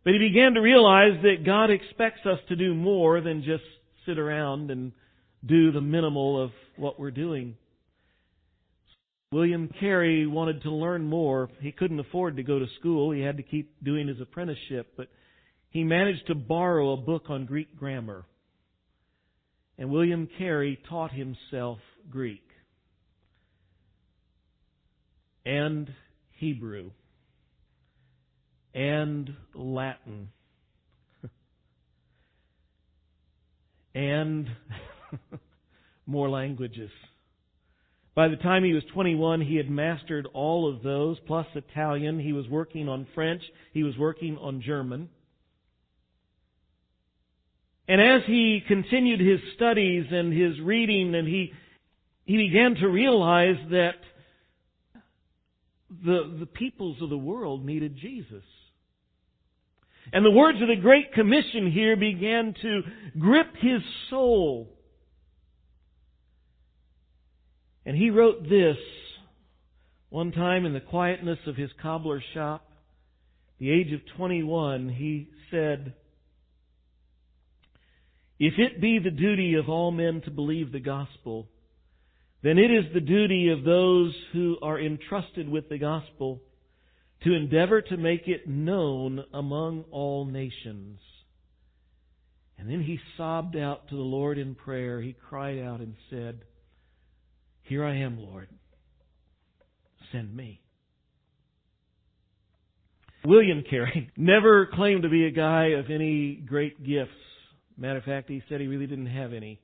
But 0.06 0.14
he 0.14 0.20
began 0.20 0.54
to 0.54 0.62
realize 0.62 1.22
that 1.24 1.46
God 1.46 1.70
expects 1.70 2.26
us 2.26 2.40
to 2.48 2.56
do 2.56 2.74
more 2.74 3.20
than 3.20 3.44
just 3.44 3.64
sit 4.06 4.18
around 4.18 4.72
and 4.72 4.94
do 5.46 5.70
the 5.74 5.82
minimal 5.82 6.42
of 6.42 6.52
what 6.78 6.98
we're 6.98 7.12
doing. 7.12 7.58
William 9.34 9.70
Carey 9.82 10.26
wanted 10.26 10.64
to 10.64 10.72
learn 10.72 11.06
more. 11.06 11.50
He 11.60 11.74
couldn't 11.74 12.00
afford 12.00 12.38
to 12.38 12.44
go 12.44 12.58
to 12.58 12.68
school. 12.80 13.12
He 13.12 13.20
had 13.20 13.36
to 13.36 13.44
keep 13.44 13.84
doing 13.84 14.08
his 14.08 14.22
apprenticeship, 14.22 14.94
but 14.96 15.10
he 15.72 15.84
managed 15.84 16.28
to 16.28 16.36
borrow 16.36 16.94
a 16.94 16.98
book 16.98 17.26
on 17.28 17.46
Greek 17.46 17.76
grammar. 17.76 18.24
And 19.78 19.90
William 19.90 20.30
Carey 20.38 20.80
taught 20.90 21.12
himself 21.12 21.80
Greek 22.10 22.42
and 25.50 25.93
Hebrew 26.38 26.91
and 28.76 29.34
Latin 29.56 30.30
and 33.95 34.47
more 36.06 36.30
languages. 36.30 36.91
By 38.14 38.28
the 38.28 38.36
time 38.36 38.64
he 38.64 38.74
was 38.74 38.84
21, 38.93 39.41
he 39.41 39.56
had 39.56 39.72
mastered 39.72 40.28
all 40.34 40.72
of 40.72 40.84
those, 40.84 41.18
plus 41.26 41.47
Italian. 41.56 42.20
He 42.20 42.34
was 42.34 42.47
working 42.47 42.88
on 42.88 43.08
French. 43.16 43.41
He 43.74 43.82
was 43.82 43.97
working 43.97 44.38
on 44.38 44.62
German. 44.62 45.10
And 47.88 48.00
as 48.00 48.22
he 48.28 48.62
continued 48.68 49.20
his 49.20 49.39
studies 49.56 50.06
and 50.12 50.32
his 50.32 50.60
reading, 50.60 51.16
and 51.16 51.28
he, 51.28 51.54
he 52.26 52.38
began 52.38 52.76
to 52.76 52.88
realize 52.88 53.58
that 53.72 53.95
the, 55.90 56.38
the 56.40 56.46
peoples 56.46 56.98
of 57.02 57.10
the 57.10 57.18
world 57.18 57.66
needed 57.66 57.98
Jesus. 57.98 58.44
And 60.12 60.26
the 60.26 60.32
words 60.32 60.62
of 60.62 60.68
the 60.68 60.76
Great 60.76 61.14
Commission 61.14 61.72
here 61.72 61.96
began 61.96 62.56
to 62.62 62.82
grip 63.20 63.56
his 63.60 63.82
soul. 64.10 64.76
And 67.86 67.96
he 67.96 68.10
wrote 68.10 68.44
this 68.44 68.78
one 70.10 70.32
time 70.32 70.66
in 70.66 70.74
the 70.74 70.80
quietness 70.80 71.40
of 71.46 71.56
his 71.56 71.70
cobbler's 71.82 72.24
shop. 72.34 72.66
the 73.60 73.70
age 73.70 73.92
of 73.94 74.02
21, 74.18 74.90
he 74.90 75.28
said, 75.52 75.94
If 78.40 78.54
it 78.58 78.82
be 78.82 79.00
the 79.00 79.12
duty 79.12 79.56
of 79.56 79.70
all 79.70 79.92
men 79.92 80.22
to 80.22 80.32
believe 80.32 80.72
the 80.72 80.80
gospel, 80.80 81.48
then 82.42 82.58
it 82.58 82.72
is 82.72 82.86
the 82.94 83.02
duty 83.02 83.50
of 83.50 83.64
those 83.64 84.16
who 84.32 84.58
are 84.62 84.80
entrusted 84.80 85.50
with 85.50 85.68
the 85.70 85.78
gospel 85.78 86.42
to 87.24 87.34
endeavor 87.34 87.82
to 87.82 87.98
make 87.98 88.28
it 88.28 88.48
known 88.48 89.24
among 89.34 89.84
all 89.92 90.26
nations. 90.26 91.00
And 92.58 92.70
then 92.70 92.82
he 92.82 93.00
sobbed 93.18 93.56
out 93.56 93.90
to 93.90 93.96
the 93.96 94.02
Lord 94.02 94.38
in 94.38 94.56
prayer. 94.56 95.02
He 95.02 95.14
cried 95.14 95.60
out 95.60 95.80
and 95.80 95.96
said, 96.10 96.42
Here 97.64 97.84
I 97.84 97.98
am, 97.98 98.20
Lord. 98.20 98.50
Send 100.12 100.36
me. 100.36 100.62
William 103.26 103.64
Carey 103.70 104.10
never 104.18 104.68
claimed 104.74 105.04
to 105.04 105.10
be 105.10 105.26
a 105.26 105.32
guy 105.32 105.68
of 105.78 105.90
any 105.90 106.36
great 106.36 106.84
gifts. 106.86 107.12
Matter 107.78 108.00
of 108.00 108.06
fact, 108.06 108.30
he 108.30 108.42
said 108.50 108.62
he 108.62 108.68
really 108.68 108.88
didn't 108.88 109.08
have 109.08 109.34
any. 109.34 109.60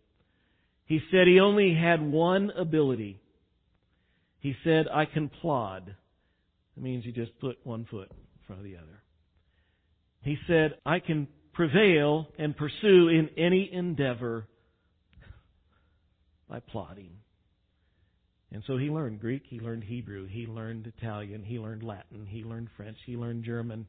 He 0.86 1.00
said 1.12 1.28
he 1.28 1.40
only 1.40 1.74
had 1.74 2.02
one 2.02 2.52
ability. 2.52 3.20
He 4.40 4.56
said, 4.64 4.86
I 4.94 5.06
can 5.06 5.30
plod. 5.30 5.96
That 6.76 6.84
means 6.84 7.06
you 7.06 7.12
just 7.12 7.38
put 7.40 7.58
one 7.64 7.86
foot 7.90 8.12
in 8.12 8.46
front 8.46 8.62
of 8.62 8.66
the 8.66 8.78
other. 8.78 9.02
He 10.22 10.38
said, 10.48 10.76
I 10.86 11.00
can 11.00 11.28
prevail 11.54 12.28
and 12.38 12.56
pursue 12.56 13.10
in 13.10 13.30
any 13.38 13.72
endeavor 13.72 14.46
by 16.50 16.60
plodding. 16.60 17.12
And 18.52 18.64
so 18.68 18.78
he 18.78 18.90
learned 18.90 19.20
Greek, 19.20 19.44
he 19.48 19.60
learned 19.60 19.84
Hebrew, 19.84 20.28
he 20.28 20.46
learned 20.46 20.92
Italian, 20.98 21.44
he 21.44 21.58
learned 21.60 21.84
Latin, 21.84 22.26
he 22.28 22.44
learned 22.44 22.70
French, 22.78 22.98
he 23.06 23.18
learned 23.18 23.44
German. 23.44 23.88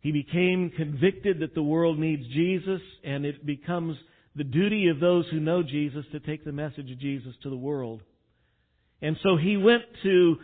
He 0.00 0.10
became 0.10 0.70
convicted 0.70 1.40
that 1.40 1.54
the 1.54 1.62
world 1.62 1.98
needs 1.98 2.26
Jesus, 2.32 2.80
and 3.04 3.24
it 3.24 3.46
becomes 3.46 3.96
the 4.34 4.44
duty 4.44 4.88
of 4.88 5.00
those 5.00 5.26
who 5.30 5.40
know 5.40 5.62
Jesus 5.62 6.04
to 6.12 6.20
take 6.20 6.44
the 6.44 6.52
message 6.52 6.90
of 6.90 6.98
Jesus 6.98 7.34
to 7.42 7.50
the 7.50 7.56
world. 7.56 8.02
And 9.00 9.16
so 9.22 9.36
he 9.36 9.56
went 9.56 9.82
to 10.02 10.36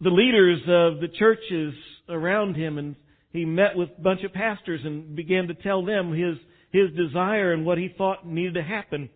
the 0.00 0.10
leaders 0.10 0.60
of 0.62 1.00
the 1.00 1.08
churches 1.18 1.74
around 2.08 2.56
him 2.56 2.78
and 2.78 2.96
he 3.32 3.44
met 3.44 3.76
with 3.76 3.90
a 3.96 4.00
bunch 4.00 4.24
of 4.24 4.32
pastors 4.32 4.80
and 4.84 5.14
began 5.14 5.46
to 5.48 5.54
tell 5.54 5.84
them 5.84 6.12
his, 6.12 6.36
his 6.72 6.90
desire 6.96 7.52
and 7.52 7.64
what 7.64 7.78
he 7.78 7.94
thought 7.96 8.26
needed 8.26 8.54
to 8.54 8.62
happen. 8.62 9.08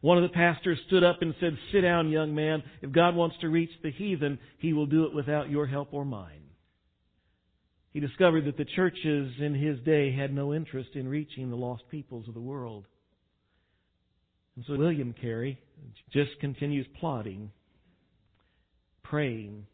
One 0.00 0.16
of 0.16 0.22
the 0.22 0.34
pastors 0.34 0.78
stood 0.86 1.02
up 1.02 1.22
and 1.22 1.34
said, 1.40 1.58
Sit 1.72 1.80
down, 1.80 2.10
young 2.10 2.34
man. 2.34 2.62
If 2.82 2.92
God 2.92 3.16
wants 3.16 3.36
to 3.40 3.48
reach 3.48 3.70
the 3.82 3.90
heathen, 3.90 4.38
he 4.58 4.72
will 4.72 4.86
do 4.86 5.04
it 5.04 5.14
without 5.14 5.50
your 5.50 5.66
help 5.66 5.88
or 5.92 6.04
mine. 6.04 6.47
He 7.92 8.00
discovered 8.00 8.44
that 8.44 8.56
the 8.56 8.64
churches 8.64 9.32
in 9.40 9.54
his 9.54 9.80
day 9.80 10.12
had 10.12 10.32
no 10.32 10.54
interest 10.54 10.90
in 10.94 11.08
reaching 11.08 11.50
the 11.50 11.56
lost 11.56 11.82
peoples 11.90 12.28
of 12.28 12.34
the 12.34 12.40
world. 12.40 12.84
And 14.56 14.64
so 14.66 14.76
William 14.76 15.14
Carey 15.18 15.58
just 16.12 16.38
continues 16.40 16.86
plodding, 16.98 17.50
praying, 19.02 19.66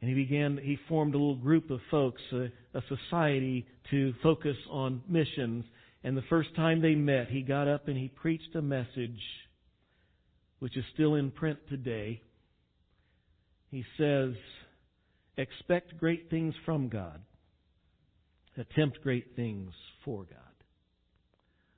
and 0.00 0.08
he 0.08 0.14
began, 0.14 0.58
he 0.62 0.78
formed 0.88 1.14
a 1.14 1.18
little 1.18 1.36
group 1.36 1.70
of 1.70 1.80
folks, 1.90 2.22
a, 2.32 2.48
a 2.74 2.82
society 2.88 3.66
to 3.90 4.14
focus 4.22 4.56
on 4.70 5.02
missions. 5.06 5.64
And 6.04 6.16
the 6.16 6.24
first 6.30 6.54
time 6.56 6.80
they 6.80 6.94
met, 6.94 7.28
he 7.28 7.42
got 7.42 7.68
up 7.68 7.88
and 7.88 7.96
he 7.96 8.08
preached 8.08 8.54
a 8.54 8.62
message 8.62 9.20
which 10.58 10.76
is 10.76 10.84
still 10.94 11.16
in 11.16 11.30
print 11.30 11.58
today. 11.68 12.22
He 13.70 13.84
says, 13.98 14.34
expect 15.36 15.98
great 15.98 16.30
things 16.30 16.54
from 16.64 16.88
God. 16.88 17.20
Attempt 18.56 19.02
great 19.02 19.36
things 19.36 19.72
for 20.04 20.24
God. 20.24 20.38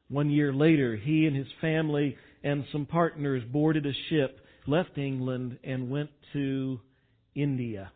One 0.08 0.30
year 0.30 0.52
later, 0.52 0.96
he 0.96 1.26
and 1.26 1.36
his 1.36 1.46
family 1.60 2.16
and 2.42 2.64
some 2.72 2.86
partners 2.86 3.42
boarded 3.50 3.86
a 3.86 3.92
ship, 4.10 4.40
left 4.66 4.98
England, 4.98 5.58
and 5.64 5.90
went 5.90 6.10
to 6.32 6.80
India. 7.34 7.92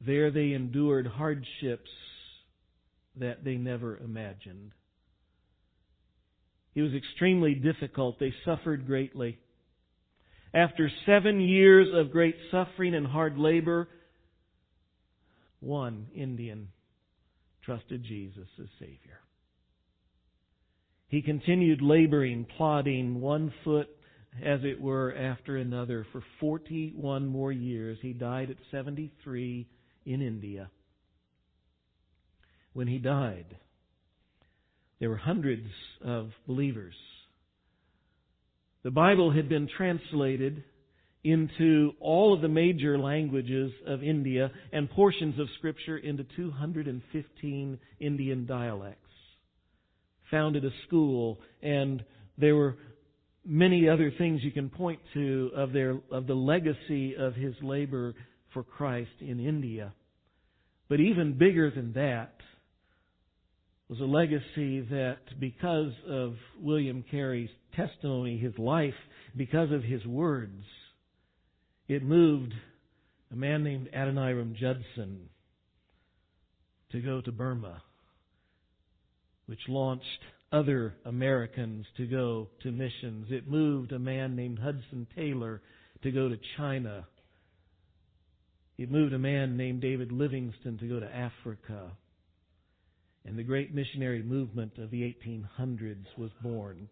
There 0.00 0.30
they 0.30 0.52
endured 0.52 1.06
hardships 1.06 1.90
that 3.16 3.42
they 3.42 3.56
never 3.56 3.96
imagined. 3.96 4.72
It 6.74 6.82
was 6.82 6.92
extremely 6.94 7.54
difficult. 7.54 8.18
They 8.18 8.34
suffered 8.44 8.86
greatly. 8.86 9.38
After 10.54 10.88
seven 11.04 11.40
years 11.40 11.88
of 11.92 12.12
great 12.12 12.36
suffering 12.52 12.94
and 12.94 13.06
hard 13.06 13.36
labor, 13.36 13.88
one 15.58 16.06
Indian 16.14 16.68
trusted 17.64 18.04
Jesus 18.04 18.46
as 18.60 18.68
Savior. 18.78 19.18
He 21.08 21.22
continued 21.22 21.82
laboring, 21.82 22.46
plodding 22.56 23.20
one 23.20 23.52
foot, 23.64 23.88
as 24.44 24.60
it 24.62 24.80
were, 24.80 25.14
after 25.16 25.56
another 25.56 26.06
for 26.12 26.22
41 26.38 27.26
more 27.26 27.52
years. 27.52 27.98
He 28.00 28.12
died 28.12 28.50
at 28.50 28.56
73 28.70 29.66
in 30.06 30.22
India. 30.22 30.70
When 32.74 32.86
he 32.86 32.98
died, 32.98 33.56
there 35.00 35.10
were 35.10 35.16
hundreds 35.16 35.68
of 36.04 36.30
believers 36.46 36.94
The 38.84 38.90
Bible 38.90 39.30
had 39.30 39.48
been 39.48 39.66
translated 39.66 40.62
into 41.24 41.92
all 42.00 42.34
of 42.34 42.42
the 42.42 42.48
major 42.48 42.98
languages 42.98 43.72
of 43.86 44.02
India 44.02 44.50
and 44.72 44.90
portions 44.90 45.38
of 45.40 45.48
Scripture 45.56 45.96
into 45.96 46.26
215 46.36 47.78
Indian 47.98 48.46
dialects. 48.46 49.00
Founded 50.30 50.66
a 50.66 50.70
school, 50.86 51.40
and 51.62 52.04
there 52.36 52.54
were 52.54 52.76
many 53.42 53.88
other 53.88 54.12
things 54.18 54.42
you 54.44 54.52
can 54.52 54.68
point 54.68 55.00
to 55.14 55.50
of 55.56 55.72
their 55.72 55.98
of 56.10 56.26
the 56.26 56.34
legacy 56.34 57.16
of 57.16 57.34
his 57.34 57.54
labor 57.62 58.14
for 58.52 58.62
Christ 58.62 59.10
in 59.20 59.40
India. 59.40 59.94
But 60.90 61.00
even 61.00 61.38
bigger 61.38 61.70
than 61.70 61.94
that 61.94 62.34
was 63.94 64.00
a 64.00 64.12
legacy 64.12 64.80
that 64.80 65.18
because 65.38 65.92
of 66.08 66.34
William 66.60 67.04
Carey's 67.12 67.50
testimony, 67.76 68.36
his 68.38 68.58
life, 68.58 68.94
because 69.36 69.70
of 69.70 69.84
his 69.84 70.04
words, 70.04 70.64
it 71.86 72.02
moved 72.02 72.52
a 73.32 73.36
man 73.36 73.62
named 73.62 73.88
Adoniram 73.94 74.56
Judson 74.58 75.28
to 76.90 77.00
go 77.00 77.20
to 77.20 77.30
Burma, 77.30 77.82
which 79.46 79.60
launched 79.68 80.04
other 80.50 80.94
Americans 81.04 81.86
to 81.96 82.06
go 82.06 82.48
to 82.64 82.72
missions. 82.72 83.28
It 83.30 83.46
moved 83.46 83.92
a 83.92 83.98
man 84.00 84.34
named 84.34 84.58
Hudson 84.58 85.06
Taylor 85.14 85.62
to 86.02 86.10
go 86.10 86.28
to 86.28 86.38
China. 86.56 87.06
It 88.76 88.90
moved 88.90 89.12
a 89.12 89.20
man 89.20 89.56
named 89.56 89.82
David 89.82 90.10
Livingstone 90.10 90.78
to 90.78 90.88
go 90.88 90.98
to 90.98 91.14
Africa. 91.14 91.92
And 93.26 93.38
the 93.38 93.42
great 93.42 93.74
missionary 93.74 94.22
movement 94.22 94.78
of 94.78 94.90
the 94.90 95.02
1800s 95.02 96.06
was 96.18 96.30
born. 96.42 96.88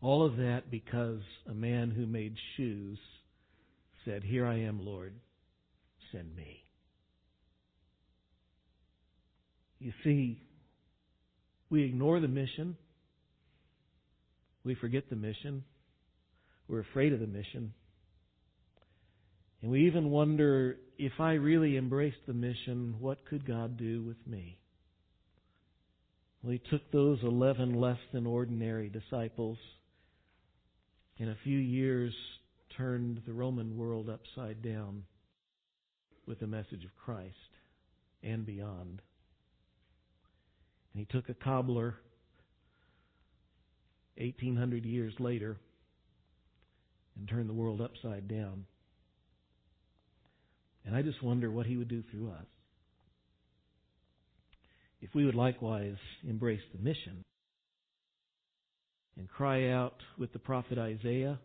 All 0.00 0.24
of 0.24 0.36
that 0.36 0.70
because 0.70 1.20
a 1.48 1.54
man 1.54 1.90
who 1.90 2.06
made 2.06 2.34
shoes 2.56 2.98
said, 4.04 4.22
Here 4.22 4.46
I 4.46 4.60
am, 4.60 4.84
Lord, 4.84 5.14
send 6.12 6.34
me. 6.34 6.64
You 9.78 9.92
see, 10.04 10.40
we 11.68 11.84
ignore 11.84 12.20
the 12.20 12.28
mission. 12.28 12.76
We 14.64 14.74
forget 14.74 15.08
the 15.10 15.16
mission. 15.16 15.64
We're 16.68 16.80
afraid 16.80 17.12
of 17.12 17.20
the 17.20 17.26
mission. 17.26 17.72
And 19.66 19.72
we 19.72 19.88
even 19.88 20.10
wonder 20.10 20.76
if 20.96 21.14
I 21.18 21.32
really 21.32 21.76
embraced 21.76 22.24
the 22.28 22.32
mission, 22.32 22.94
what 23.00 23.24
could 23.24 23.44
God 23.44 23.76
do 23.76 24.00
with 24.00 24.24
me? 24.24 24.60
Well, 26.40 26.52
he 26.52 26.60
took 26.70 26.88
those 26.92 27.18
11 27.24 27.74
less 27.74 27.98
than 28.12 28.28
ordinary 28.28 28.88
disciples 28.88 29.58
in 31.18 31.30
a 31.30 31.36
few 31.42 31.58
years 31.58 32.14
turned 32.76 33.22
the 33.26 33.32
Roman 33.32 33.76
world 33.76 34.08
upside 34.08 34.62
down 34.62 35.02
with 36.28 36.38
the 36.38 36.46
message 36.46 36.84
of 36.84 36.96
Christ 37.04 37.34
and 38.22 38.46
beyond. 38.46 39.02
And 40.94 41.00
he 41.00 41.06
took 41.06 41.28
a 41.28 41.34
cobbler 41.34 41.96
1800 44.16 44.84
years 44.84 45.14
later 45.18 45.56
and 47.18 47.28
turned 47.28 47.48
the 47.48 47.54
world 47.54 47.80
upside 47.80 48.28
down. 48.28 48.64
And 50.86 50.94
I 50.94 51.02
just 51.02 51.22
wonder 51.22 51.50
what 51.50 51.66
he 51.66 51.76
would 51.76 51.88
do 51.88 52.02
through 52.10 52.30
us 52.30 52.46
if 55.00 55.14
we 55.14 55.24
would 55.24 55.34
likewise 55.34 55.96
embrace 56.26 56.62
the 56.72 56.82
mission 56.82 57.22
and 59.18 59.28
cry 59.28 59.70
out 59.70 59.96
with 60.18 60.32
the 60.32 60.38
prophet 60.38 60.78
Isaiah 60.78 61.38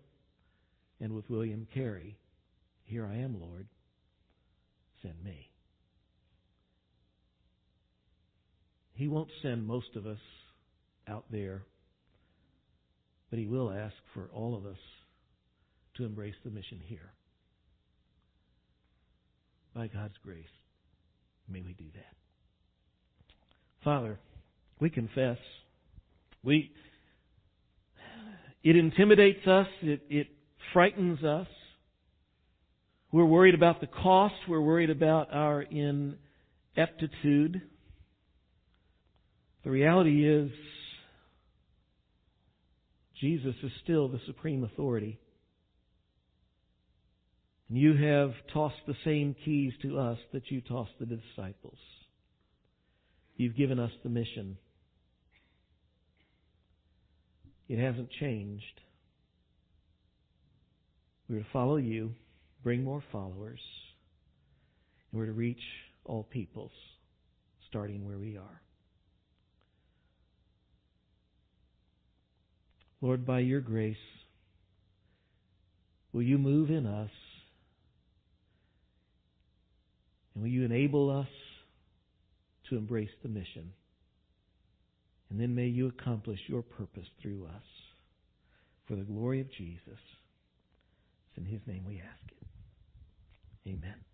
and 0.99 1.13
with 1.13 1.29
William 1.29 1.67
Carey, 1.73 2.17
Here 2.85 3.05
I 3.05 3.17
am, 3.17 3.39
Lord, 3.39 3.67
send 5.01 5.15
me. 5.23 5.49
He 8.93 9.07
won't 9.07 9.29
send 9.41 9.65
most 9.65 9.95
of 9.95 10.05
us 10.05 10.19
out 11.07 11.25
there, 11.31 11.63
but 13.29 13.39
He 13.39 13.47
will 13.47 13.71
ask 13.71 13.95
for 14.13 14.29
all 14.33 14.55
of 14.55 14.65
us 14.65 14.77
to 15.95 16.05
embrace 16.05 16.35
the 16.43 16.51
mission 16.51 16.79
here. 16.85 17.13
By 19.75 19.87
God's 19.87 20.15
grace, 20.23 20.43
may 21.49 21.61
we 21.61 21.73
do 21.73 21.85
that. 21.95 22.15
Father, 23.83 24.19
we 24.79 24.89
confess. 24.89 25.37
We 26.43 26.71
it 28.63 28.75
intimidates 28.75 29.47
us. 29.47 29.67
It, 29.81 30.01
it 30.09 30.27
frightens 30.73 31.23
us. 31.23 31.47
We're 33.11 33.25
worried 33.25 33.55
about 33.55 33.81
the 33.81 33.87
cost. 33.87 34.35
We're 34.47 34.61
worried 34.61 34.89
about 34.89 35.33
our 35.33 35.61
ineptitude. 35.63 37.61
The 39.63 39.71
reality 39.71 40.27
is, 40.27 40.51
Jesus 43.19 43.55
is 43.63 43.71
still 43.83 44.07
the 44.07 44.19
supreme 44.25 44.63
authority. 44.63 45.19
And 47.71 47.79
you 47.79 47.95
have 47.95 48.33
tossed 48.53 48.81
the 48.85 48.97
same 49.05 49.33
keys 49.45 49.71
to 49.81 49.97
us 49.97 50.17
that 50.33 50.51
you 50.51 50.59
tossed 50.59 50.91
the 50.99 51.05
disciples. 51.05 51.77
You've 53.37 53.55
given 53.55 53.79
us 53.79 53.91
the 54.03 54.09
mission. 54.09 54.57
It 57.69 57.79
hasn't 57.79 58.09
changed. 58.19 58.81
We're 61.29 61.39
to 61.39 61.45
follow 61.53 61.77
you, 61.77 62.11
bring 62.61 62.83
more 62.83 63.01
followers, 63.09 63.61
and 65.09 65.21
we're 65.21 65.27
to 65.27 65.31
reach 65.31 65.63
all 66.03 66.23
peoples, 66.23 66.73
starting 67.69 68.05
where 68.05 68.17
we 68.17 68.35
are. 68.35 68.61
Lord, 72.99 73.25
by 73.25 73.39
your 73.39 73.61
grace, 73.61 73.95
will 76.11 76.21
you 76.21 76.37
move 76.37 76.69
in 76.69 76.85
us? 76.85 77.11
And 80.33 80.43
will 80.43 80.49
you 80.49 80.63
enable 80.63 81.09
us 81.09 81.27
to 82.69 82.77
embrace 82.77 83.09
the 83.21 83.29
mission? 83.29 83.71
And 85.29 85.39
then 85.39 85.55
may 85.55 85.67
you 85.67 85.87
accomplish 85.87 86.39
your 86.47 86.61
purpose 86.61 87.07
through 87.21 87.45
us 87.45 87.63
for 88.87 88.95
the 88.95 89.03
glory 89.03 89.41
of 89.41 89.51
Jesus. 89.51 89.79
It's 89.87 91.37
in 91.37 91.45
his 91.45 91.61
name 91.65 91.85
we 91.87 91.99
ask 91.99 92.31
it. 92.31 93.69
Amen. 93.69 94.10